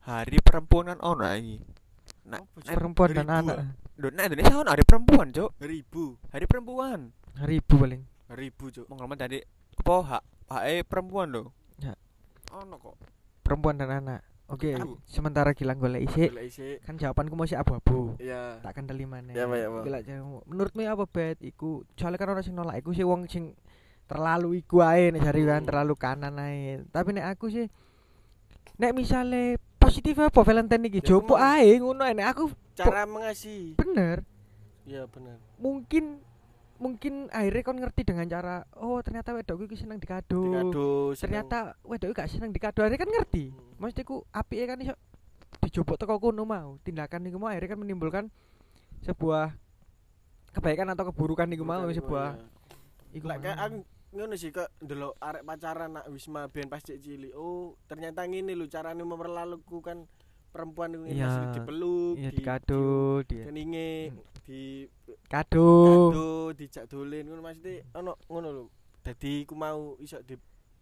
Hari 0.03 0.39
perempuan 0.39 0.87
kan 0.89 0.99
ono 1.01 1.25
iki. 1.29 1.57
Nah, 2.27 2.43
Perempuan 2.61 3.11
dan 3.13 3.29
anak. 3.29 3.57
Nah 3.97 4.25
Indonesia 4.25 4.55
ono 4.55 4.69
hari 4.69 4.85
perempuan, 4.85 5.33
Cuk. 5.33 5.57
Ribu, 5.59 6.21
Hari 6.29 6.45
perempuan. 6.45 7.01
Ribu 7.39 7.75
paling. 7.77 8.03
ribu 8.29 8.69
cok. 8.69 8.91
Mau 8.91 8.99
ngomong 8.99 9.15
tadi 9.15 9.39
apa 9.77 9.95
hak 10.03 10.23
hak 10.51 10.63
eh, 10.67 10.83
perempuan 10.83 11.31
lho. 11.31 11.55
Ya. 11.79 11.95
Ono 12.53 12.75
kok. 12.75 12.97
Perempuan 13.41 13.79
dan 13.79 13.91
anak. 13.95 14.21
Oke, 14.47 14.75
Aduh. 14.75 14.99
sementara 15.05 15.51
Gilang 15.53 15.79
golek 15.79 16.07
isi, 16.07 16.27
kan 16.81 16.95
jawabanku 16.95 17.35
masih 17.35 17.55
abu-abu. 17.57 18.15
Iya. 18.17 18.59
Tak 18.63 18.75
kendali 18.75 19.03
mana. 19.03 19.31
Ya, 19.31 19.43
Pak, 19.45 19.57
ya, 19.57 19.69
Pak. 19.69 19.83
Gila, 19.83 19.99
jangan- 20.03 20.43
menurutmu 20.45 20.81
apa 20.85 21.05
bet 21.05 21.39
iku? 21.41 21.83
Soalnya 21.95 22.15
kan 22.17 22.31
orang 22.31 22.43
sing 22.43 22.55
nolak 22.55 22.77
iku 22.77 22.91
sih 22.91 23.03
wong 23.03 23.27
sing 23.27 23.55
terlalu 24.07 24.59
iku 24.61 24.83
ae 24.83 25.11
nek 25.11 25.23
jari 25.23 25.43
kan 25.45 25.61
Hmm. 25.61 25.69
terlalu 25.69 25.95
kanan 25.95 26.35
ae. 26.37 26.83
Tapi 26.89 27.11
nek 27.13 27.27
aku 27.29 27.47
sih 27.49 27.67
nek 28.77 28.91
misale 28.93 29.59
positif 29.77 30.15
apa 30.17 30.41
Valentine 30.41 30.83
iki 30.85 30.99
Ya, 30.99 31.07
jopo 31.09 31.35
ae 31.35 31.75
ngono 31.77 32.03
ae. 32.03 32.13
nek 32.13 32.27
aku 32.29 32.51
Cara 32.77 33.03
mengasihi. 33.09 33.75
bener 33.75 34.21
Iya 34.87 35.09
benar. 35.11 35.41
mungkin 35.59 36.21
mungkin 36.77 37.33
akhirnya 37.33 37.65
kon 37.65 37.81
ngerti 37.81 38.05
dengan 38.05 38.29
cara 38.29 38.63
oh 38.77 39.01
ternyata 39.01 39.33
wedokku 39.33 39.65
iki 39.65 39.81
seneng 39.81 39.97
dikado. 39.97 40.45
Dikado. 40.45 41.17
ternyata 41.17 41.73
wedokku 41.83 42.13
gak 42.13 42.29
seneng 42.29 42.53
dikado 42.53 42.85
akhirnya 42.85 43.01
kan 43.01 43.11
ngerti 43.11 43.45
Hmm. 43.49 43.81
maksudnya 43.81 44.05
ku 44.05 44.17
apike 44.29 44.65
kan 44.69 44.79
iso 44.85 44.95
dijobok 45.65 45.97
teko 45.97 46.21
kono 46.21 46.45
mau 46.45 46.77
tindakan 46.85 47.25
niku 47.25 47.41
mau 47.41 47.49
akhirnya 47.49 47.73
kan 47.73 47.81
menimbulkan 47.81 48.25
sebuah 49.03 49.57
kebaikan 50.53 50.93
atau 50.93 51.09
keburukan 51.11 51.49
niku 51.49 51.65
mau 51.65 51.89
sebuah 51.89 52.37
iya. 52.37 53.17
iku 53.17 53.27
kayak 53.29 53.57
aku 53.57 53.77
ngono 54.17 54.35
sih 54.37 54.49
kok 54.49 54.73
ndelok 54.81 55.13
arek 55.21 55.45
pacaran 55.45 55.91
nak 55.93 56.09
Wisma 56.09 56.49
Ben 56.49 56.73
pas 56.73 56.81
cek 56.81 57.05
cilik. 57.05 57.37
Oh, 57.37 57.77
ternyata 57.85 58.25
ngene 58.25 58.57
lho 58.57 58.65
carane 58.65 59.05
memperlakukan 59.05 60.09
perempuan 60.57 60.89
itu. 60.91 61.05
Maksudnya 61.05 61.53
dipeluk, 61.53 62.15
iya 62.17 62.31
di- 62.33 62.37
dikado 62.41 62.85
di 63.23 63.37
keninge, 63.45 63.93
Hmm. 64.09 64.21
di 64.43 64.61
kado 65.29 65.69
kado, 66.09 66.31
dijak 66.57 66.85
dolen 66.89 67.29
ngono 67.29 67.43
maksudnya 67.43 67.85
ono 67.93 68.17
ngono 68.27 68.49
lho. 68.51 68.65
Dadi 69.05 69.45
ku 69.45 69.53
mau 69.53 70.01
iso 70.01 70.17
di 70.25 70.35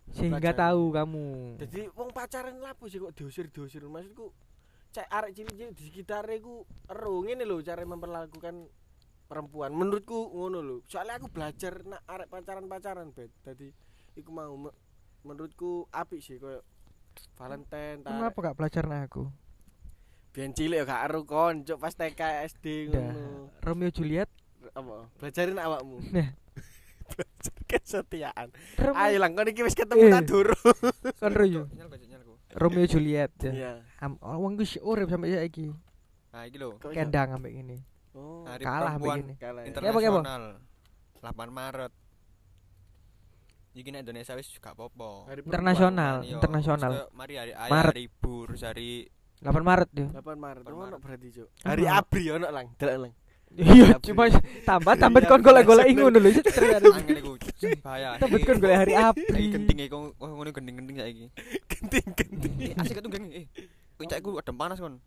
sehingga 0.07 0.55
tahu 0.55 0.95
kamu. 0.95 1.27
Dadi 1.59 1.91
wong 1.91 2.09
pacaran 2.09 2.55
lapo 2.57 2.87
sih 2.87 3.03
kok 3.03 3.11
diusir-diusir? 3.13 3.83
Maksudku 3.83 4.31
cek 4.95 5.11
arek 5.11 5.35
cilik-cilik 5.35 5.75
di 5.75 5.83
sekitare 5.85 6.39
ku 6.39 6.63
ero 6.87 7.19
ngene 7.21 7.43
lho 7.43 7.59
cara 7.61 7.83
memperlakukan 7.83 8.71
perempuan. 9.27 9.75
Menurutku 9.75 10.31
ngono 10.31 10.61
lho. 10.61 10.77
Soalnya 10.87 11.19
aku 11.19 11.27
belajar 11.29 11.83
nak 11.83 12.07
arek 12.07 12.31
pacaran-pacaran 12.31 13.11
bet. 13.11 13.35
Dadi 13.41 13.69
iku 14.15 14.31
mau 14.31 14.55
me- 14.55 14.77
menurutku 15.21 15.89
apik 15.91 16.21
sih 16.21 16.37
koyo 16.37 16.61
Valentine 17.35 18.03
kenapa 18.03 18.39
gak 18.43 18.57
belajar 18.59 18.85
nah 18.85 19.03
aku 19.03 19.25
biyen 20.35 20.51
cilik 20.51 20.77
ya 20.77 20.85
gak 20.85 21.03
ero 21.07 21.23
kon 21.23 21.63
cuk 21.63 21.79
pas 21.79 21.95
TK 21.95 22.21
SD 22.51 22.91
ngono 22.91 23.55
Romeo 23.61 23.89
Juliet 23.89 24.27
apa 24.71 25.07
belajarin 25.17 25.55
awakmu 25.57 26.03
Nah. 26.11 26.35
belajar 27.09 27.55
kesetiaan 27.65 28.49
Romeo 28.75 28.99
ayo 28.99 29.17
lang 29.17 29.33
kon 29.33 29.47
iki 29.47 29.63
wis 29.63 29.73
ketemu 29.73 30.03
Eh. 30.03 30.11
tak 30.11 30.25
durung 30.27 30.59
kan 31.23 31.31
Romeo. 31.31 31.65
Romeo 32.53 32.85
Juliet 32.85 33.31
ya 33.41 33.53
iya 33.53 33.73
Am- 33.99 34.19
wong 34.19 34.55
ku 34.55 34.67
urip 34.83 35.07
sampai 35.07 35.31
saiki 35.33 35.71
Nah, 36.29 36.43
iki 36.45 36.59
lho. 36.59 36.75
Kendang 36.83 37.31
sampai 37.31 37.51
gini 37.53 37.79
oh 38.13 38.43
Hari 38.43 38.59
Kalah 38.61 38.95
begini. 38.97 39.39
kalah 39.39 39.63
ya. 39.63 39.71
Internasional. 39.71 40.43
8 41.23 41.31
Maret. 41.49 41.93
Iki 43.73 43.89
nek 43.91 44.01
Indonesia 44.03 44.35
wis 44.35 44.51
gak 44.57 44.75
apa-apa. 44.75 45.31
Hari 45.31 45.41
Internasional. 45.43 46.15
Iya, 46.23 46.35
internasional. 46.35 46.93
Mari 47.11 47.35
hari 47.35 47.53
ayah, 47.53 47.71
Maret. 47.71 47.91
hari 47.91 48.03
ibu, 48.07 48.35
terus 48.47 48.63
hari 48.63 48.91
8 49.45 49.61
Maret 49.61 49.91
ya 49.93 50.07
8 50.11 50.25
Maret. 50.35 50.63
8 50.65 50.73
Oh, 50.73 50.79
Maret. 50.79 50.89
ono 50.89 50.97
berarti, 50.99 51.27
Cuk. 51.31 51.49
Hari 51.63 51.85
Abri 51.85 52.25
ono 52.33 52.47
lang, 52.49 52.67
delok 52.75 52.97
lang. 52.99 53.13
iya 53.55 53.87
Abri. 53.95 54.09
cuma 54.11 54.25
tambah 54.65 54.95
tambah 54.97 55.21
Iya, 55.21 55.29
kon 55.29 55.43
golek-golek 55.45 55.87
ngono 55.93 56.19
lho 56.19 56.31
angin 56.91 57.19
iku 57.21 57.33
bahaya. 57.79 58.09
tambah 58.19 58.39
kon 58.41 58.59
golek 58.59 58.79
hari 58.81 58.95
April 58.97 59.45
genting 59.55 59.79
oh, 59.93 60.11
ngono 60.19 60.51
genting-genting 60.51 60.97
saiki. 60.97 61.27
Genting-genting. 61.65 62.53
Eh, 62.65 62.81
Asik 62.81 62.99
ketunggang 62.99 63.31
eh. 63.31 63.47
Puncak 63.95 64.19
iku 64.19 64.41
adem 64.41 64.57
panas 64.57 64.81
kon. 64.81 64.99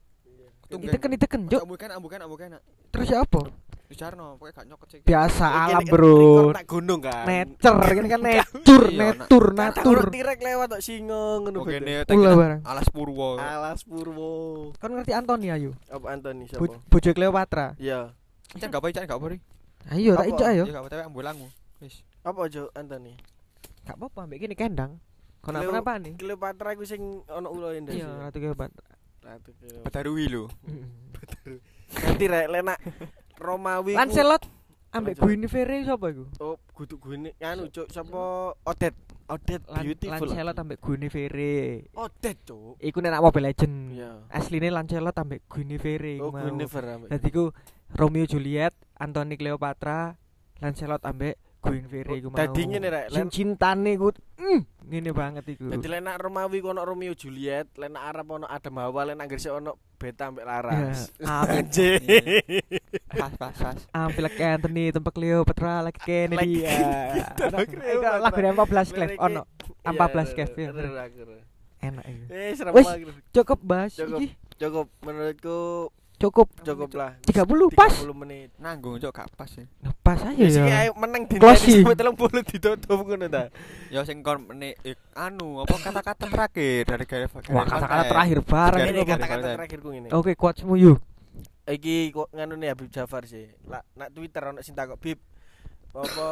Ketunggang. 0.63 0.93
iteken 0.93 1.11
iteken 1.15 1.41
juk 1.47 1.61
Ambukan 1.63 1.89
ambukan 1.91 2.19
ambukan. 2.23 2.47
terus 2.87 3.07
ya 3.07 3.23
apa 3.23 3.51
Bicarno, 3.87 4.35
pokoke 4.35 4.51
gak 4.53 4.67
nyokot 4.67 4.87
sih. 4.89 4.99
biasa 4.99 5.45
alam 5.47 5.79
bro 5.87 6.51
nak 6.51 6.67
gunung 6.67 6.99
kan. 6.99 7.23
nature 7.23 7.87
ini 7.95 8.07
kan 8.07 8.19
nature 8.21 8.85
Iya, 8.85 8.99
natur 9.15 9.43
Kan 9.45 9.55
tak 9.55 9.79
natur 9.79 9.97
ono 9.97 10.11
tirek 10.11 10.39
lewat 10.39 10.67
tok 10.69 10.81
singo 10.81 11.23
ngono 11.39 11.63
Oke 11.63 11.79
betul. 11.79 11.87
ne 11.87 12.19
Ula 12.19 12.31
barang 12.33 12.61
alas 12.63 12.87
purwo. 12.87 13.29
Alas 13.37 13.79
Purwo. 13.81 14.31
kan 14.75 14.91
ngerti 14.91 15.11
Antoni 15.11 15.47
ayo 15.47 15.71
Apa 15.87 16.11
Antoni 16.11 16.45
sapa? 16.45 16.67
bojo 16.83 17.09
Cleopatra 17.09 17.79
Iya. 17.79 18.11
Cek 18.49 18.67
gak 18.67 18.75
apa 18.77 18.87
cek 18.89 19.05
gak 19.05 19.15
apa 19.15 19.27
ayo 19.89 20.11
tak 20.13 20.19
Apa? 20.19 20.29
injak 20.29 20.47
ayo 20.49 20.63
Ya 20.63 20.71
gak 20.73 20.83
apa-apa 20.83 21.07
ambulanmu. 21.07 21.47
Wis. 21.79 22.03
Apa 22.21 22.39
Jo 22.47 22.67
Antoni? 22.73 23.15
gak 23.81 23.95
apa-apa 23.95 24.19
ambek 24.21 24.39
gini 24.41 24.53
kendang 24.53 24.99
kenapa 25.39 25.63
kenapa 25.65 25.91
nih 25.97 26.13
Cleopatra 26.17 26.75
iku 26.75 26.83
sing 26.83 27.01
ono 27.25 27.47
ulo 27.47 27.71
ndas. 27.73 27.95
iya 27.95 28.11
Ratu 28.19 28.35
Cleopatra 28.37 28.83
Ratu 29.23 29.49
Cleopatra. 29.53 29.83
Badarui 29.85 30.27
lho. 30.27 30.51
Nanti 31.97 32.25
rek 32.25 32.47
lenak 32.49 32.79
Romawi. 33.37 33.93
Lancelot 33.93 34.43
ambek. 34.91 35.15
Guinevere 35.21 35.85
sapa 35.85 36.09
iku 36.09 36.25
Oh, 36.41 36.57
kudu 36.73 36.97
gune 36.97 37.33
anu 37.37 37.69
Cuk, 37.69 37.87
sapa 37.93 38.53
Odet. 38.65 38.95
Odet 39.27 39.59
beautiful. 39.83 40.23
Lancelot 40.31 40.57
ambek 40.57 40.79
Guinevere 40.79 41.83
Odet, 41.93 42.37
Cuk. 42.47 42.79
iku 42.79 42.97
nek 43.03 43.19
Mobile 43.19 43.51
Legend 43.51 43.75
Iya. 43.93 44.11
asline 44.31 44.71
Lancelot 44.71 45.17
ambek 45.19 45.41
Guinevere 45.51 46.15
Oh, 46.23 46.31
Guinevere 46.31 46.89
ambek. 46.95 47.09
Dadi 47.11 47.29
ku 47.29 47.51
Romeo 47.93 48.25
Juliet, 48.25 48.73
Anthony 48.97 49.35
Cleopatra, 49.35 50.15
Lancelot 50.63 51.03
ambek 51.03 51.35
Guinevere 51.61 52.17
iku 52.17 52.31
mau. 52.31 52.39
Dadi 52.39 52.61
ngene 52.65 52.87
rek, 52.89 53.05
cintane 53.29 53.91
ku 53.99 54.09
ngene 54.87 55.11
banget 55.11 55.43
iku. 55.51 55.67
Dadi 55.67 55.87
lenak 55.91 56.15
Romawi 56.23 56.63
kono 56.63 56.81
Romeo 56.87 57.11
Juliet, 57.11 57.67
lenak 57.75 58.03
Arab 58.07 58.27
ono 58.39 58.45
Adam 58.47 58.75
Hawa, 58.79 59.11
lenak 59.11 59.27
Inggris 59.27 59.47
ono 59.51 59.75
Beta 59.97 60.29
ambek 60.29 60.45
Laras. 60.47 61.11
Anjir. 61.27 61.99
Pas 63.11 63.33
pas 63.35 63.53
pas. 63.53 63.79
Ambil 63.91 64.29
ke 64.31 64.45
Anthony 64.45 64.93
tempat 64.93 65.11
Cleopatra 65.11 65.83
lagi 65.83 65.99
kene 65.99 66.37
dia. 66.39 66.71
Lagu 68.21 68.39
14 68.39 68.95
clip 68.95 69.11
ono. 69.19 69.43
14 69.83 70.37
clip. 70.37 70.71
Enak 71.77 72.03
iki. 72.07 72.23
Wis 72.31 72.55
seram 72.57 72.73
banget. 72.73 73.13
Cukup 73.33 73.59
bas 73.61 73.91
Cukup. 73.93 74.19
Cukup 74.57 74.87
menurutku 75.05 75.91
cukup 76.17 76.49
cukup 76.65 76.89
lah. 76.97 77.11
30 77.29 77.45
pas. 77.77 77.93
30 77.93 78.09
menit. 78.17 78.49
Nanggung 78.57 78.97
cok 78.97 79.13
gak 79.13 79.29
pas 79.37 79.49
ya. 79.53 79.65
Nah, 79.85 79.93
pas 80.01 80.19
aja 80.25 80.33
Ya 80.33 80.49
sih 80.49 80.61
ayo 80.65 80.91
meneng 80.97 81.29
di 81.29 81.37
sampai 81.37 81.93
30 81.93 82.49
ditutup 82.49 82.97
ngono 83.05 83.29
ta. 83.29 83.53
Ya 83.93 84.01
sing 84.01 84.25
kon 84.25 84.49
meni 84.49 84.73
eh, 84.81 84.97
anu 85.13 85.61
apa 85.61 85.77
kata-kata 85.77 86.25
terakhir 86.25 86.89
dari 86.89 87.05
Gary 87.05 87.25
Wah, 87.29 87.65
kata-kata 87.69 88.03
terakhir 88.09 88.39
bareng 88.41 88.87
Ini 88.89 89.01
kata-kata 89.05 89.47
terakhirku 89.61 89.87
ngene. 89.93 90.09
Oke, 90.11 90.33
quotesmu 90.33 90.73
yuk. 90.73 90.97
Iki 91.69 92.15
kok 92.15 92.33
nganu 92.33 92.57
nih 92.57 92.73
Habib 92.73 92.89
Jafar 92.89 93.29
sih. 93.29 93.53
Lah 93.69 93.85
nak 93.93 94.09
Twitter 94.15 94.41
ono 94.41 94.65
sing 94.65 94.73
takok 94.73 94.97
Bib. 94.97 95.21
Apa 95.93 96.27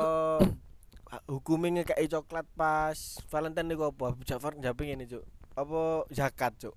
ah, 1.13 1.21
hukumnya 1.29 1.81
ngekei 1.81 2.09
coklat 2.09 2.45
pas 2.57 2.97
Valentine 3.29 3.69
niku 3.69 3.93
apa? 3.93 4.17
Jafar 4.25 4.57
njawab 4.57 4.81
ngene, 4.81 5.05
Cuk. 5.05 5.23
Apa 5.53 6.09
zakat, 6.09 6.57
Cuk? 6.57 6.75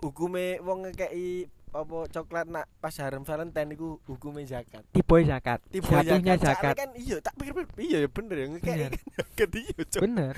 Hukume 0.00 0.58
wong 0.64 0.88
ngekei 0.88 1.44
apa 1.70 1.96
coklat 2.10 2.46
nak 2.50 2.66
pas 2.82 2.90
harem 2.98 3.22
Valentine 3.22 3.68
niku 3.70 4.02
hukume 4.04 4.42
zakat. 4.42 4.82
tipe 4.90 5.16
zakat. 5.22 5.62
Tipe 5.70 5.86
jatuhnya 5.86 6.34
zakat. 6.34 6.74
Kan 6.74 6.90
iya, 6.98 7.16
tak 7.22 7.34
pikir 7.38 7.54
iya 7.78 7.98
ya 8.02 8.08
bener 8.10 8.36
ya 8.36 8.46
ngekei 8.50 8.66
Bener. 8.66 8.90
kan. 8.90 8.92
Zakat 9.22 9.50
iya, 9.54 9.80
Cuk. 9.86 10.00
bener. 10.02 10.34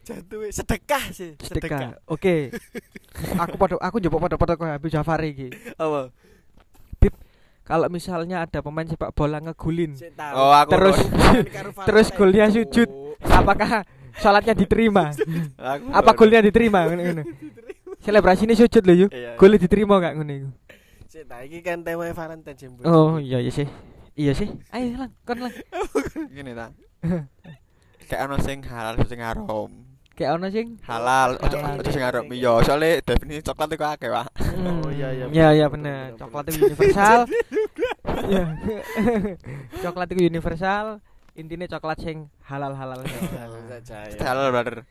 Jatuhe 0.00 0.48
sedekah 0.48 1.04
sih, 1.10 1.30
sedekah. 1.36 1.98
oke. 2.06 2.36
Aku 3.42 3.54
pada 3.58 3.74
aku 3.82 3.96
njupuk 3.98 4.22
pada-pada 4.22 4.54
kaya 4.54 4.78
Habib 4.78 4.88
Jafar 4.88 5.20
iki. 5.26 5.50
Apa? 5.76 6.14
kalau 7.60 7.86
misalnya 7.86 8.42
ada 8.42 8.66
pemain 8.66 8.82
sepak 8.82 9.14
bola 9.14 9.38
ngegulin. 9.38 9.94
Oh, 10.34 10.50
aku 10.50 10.74
Terus- 10.74 11.06
karo 11.54 11.70
terus 11.86 12.08
golnya 12.10 12.50
sujud. 12.50 12.90
apakah 13.22 13.86
sholatnya 14.18 14.58
diterima? 14.58 15.14
Apa 15.94 16.10
golnya 16.18 16.42
diterima 16.42 16.82
selebrasi 18.00 18.44
ini 18.44 18.54
sujud 18.54 18.82
lho 18.82 18.94
yuk 19.06 19.10
Iya. 19.12 19.36
golnya 19.36 19.58
diterima 19.58 19.96
gak 19.98 20.14
ngono 20.16 20.32
iku 20.32 20.50
Sik 21.10 21.26
ta 21.26 21.42
iki 21.42 21.58
kan 21.60 21.82
tema 21.82 22.06
Valentine 22.06 22.78
oh 22.86 23.18
iya 23.18 23.38
iya 23.38 23.50
sih 23.50 23.66
iya 24.14 24.30
sih 24.30 24.46
ayo 24.70 24.94
lang 24.96 25.10
kon 25.24 25.38
lang 25.42 25.52
Gini 26.36 26.52
ta. 26.52 26.70
Kayak 28.10 28.26
ono 28.26 28.36
sing 28.38 28.58
halal 28.62 28.94
sing 29.06 29.20
haram. 29.22 29.70
kayak 30.18 30.34
ono 30.34 30.50
sing 30.50 30.76
Halal, 30.82 31.38
ojo 31.38 31.56
sing 31.88 32.02
haram. 32.02 32.26
Iya, 32.26 32.58
soalnya 32.60 32.98
definisi 33.00 33.40
coklat 33.40 33.70
iku 33.72 33.86
akeh, 33.86 34.10
Pak. 34.10 34.26
Oh, 34.60 34.90
iya, 34.92 35.08
iya, 35.14 35.24
iya 35.30 35.48
iya 35.54 35.66
bener 35.70 36.12
coklat 36.18 36.50
itu 36.50 36.66
universal 36.66 37.24
Iya. 38.30 38.44
coklat 39.80 40.08
itu 40.10 40.22
universal 40.26 40.84
intinya 41.38 41.66
coklat 41.70 41.98
sing 42.02 42.28
halal 42.44 42.74
halal 42.74 43.00
ya. 43.00 43.16
Halal, 44.20 44.50
brother. 44.52 44.82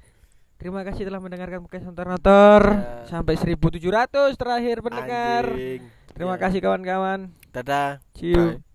Terima 0.59 0.83
kasih 0.83 1.07
telah 1.07 1.17
mendengarkan 1.17 1.63
podcast 1.63 1.87
Notor 2.05 2.61
Ya. 2.69 3.07
sampai 3.07 3.33
1700 3.33 4.35
terakhir 4.35 4.83
pendengar 4.83 5.43
Anjing. 5.49 5.81
terima 6.11 6.35
Ya. 6.35 6.41
kasih 6.41 6.59
kawan-kawan 6.59 7.19
Dadah. 7.49 8.03
Bye. 8.13 8.68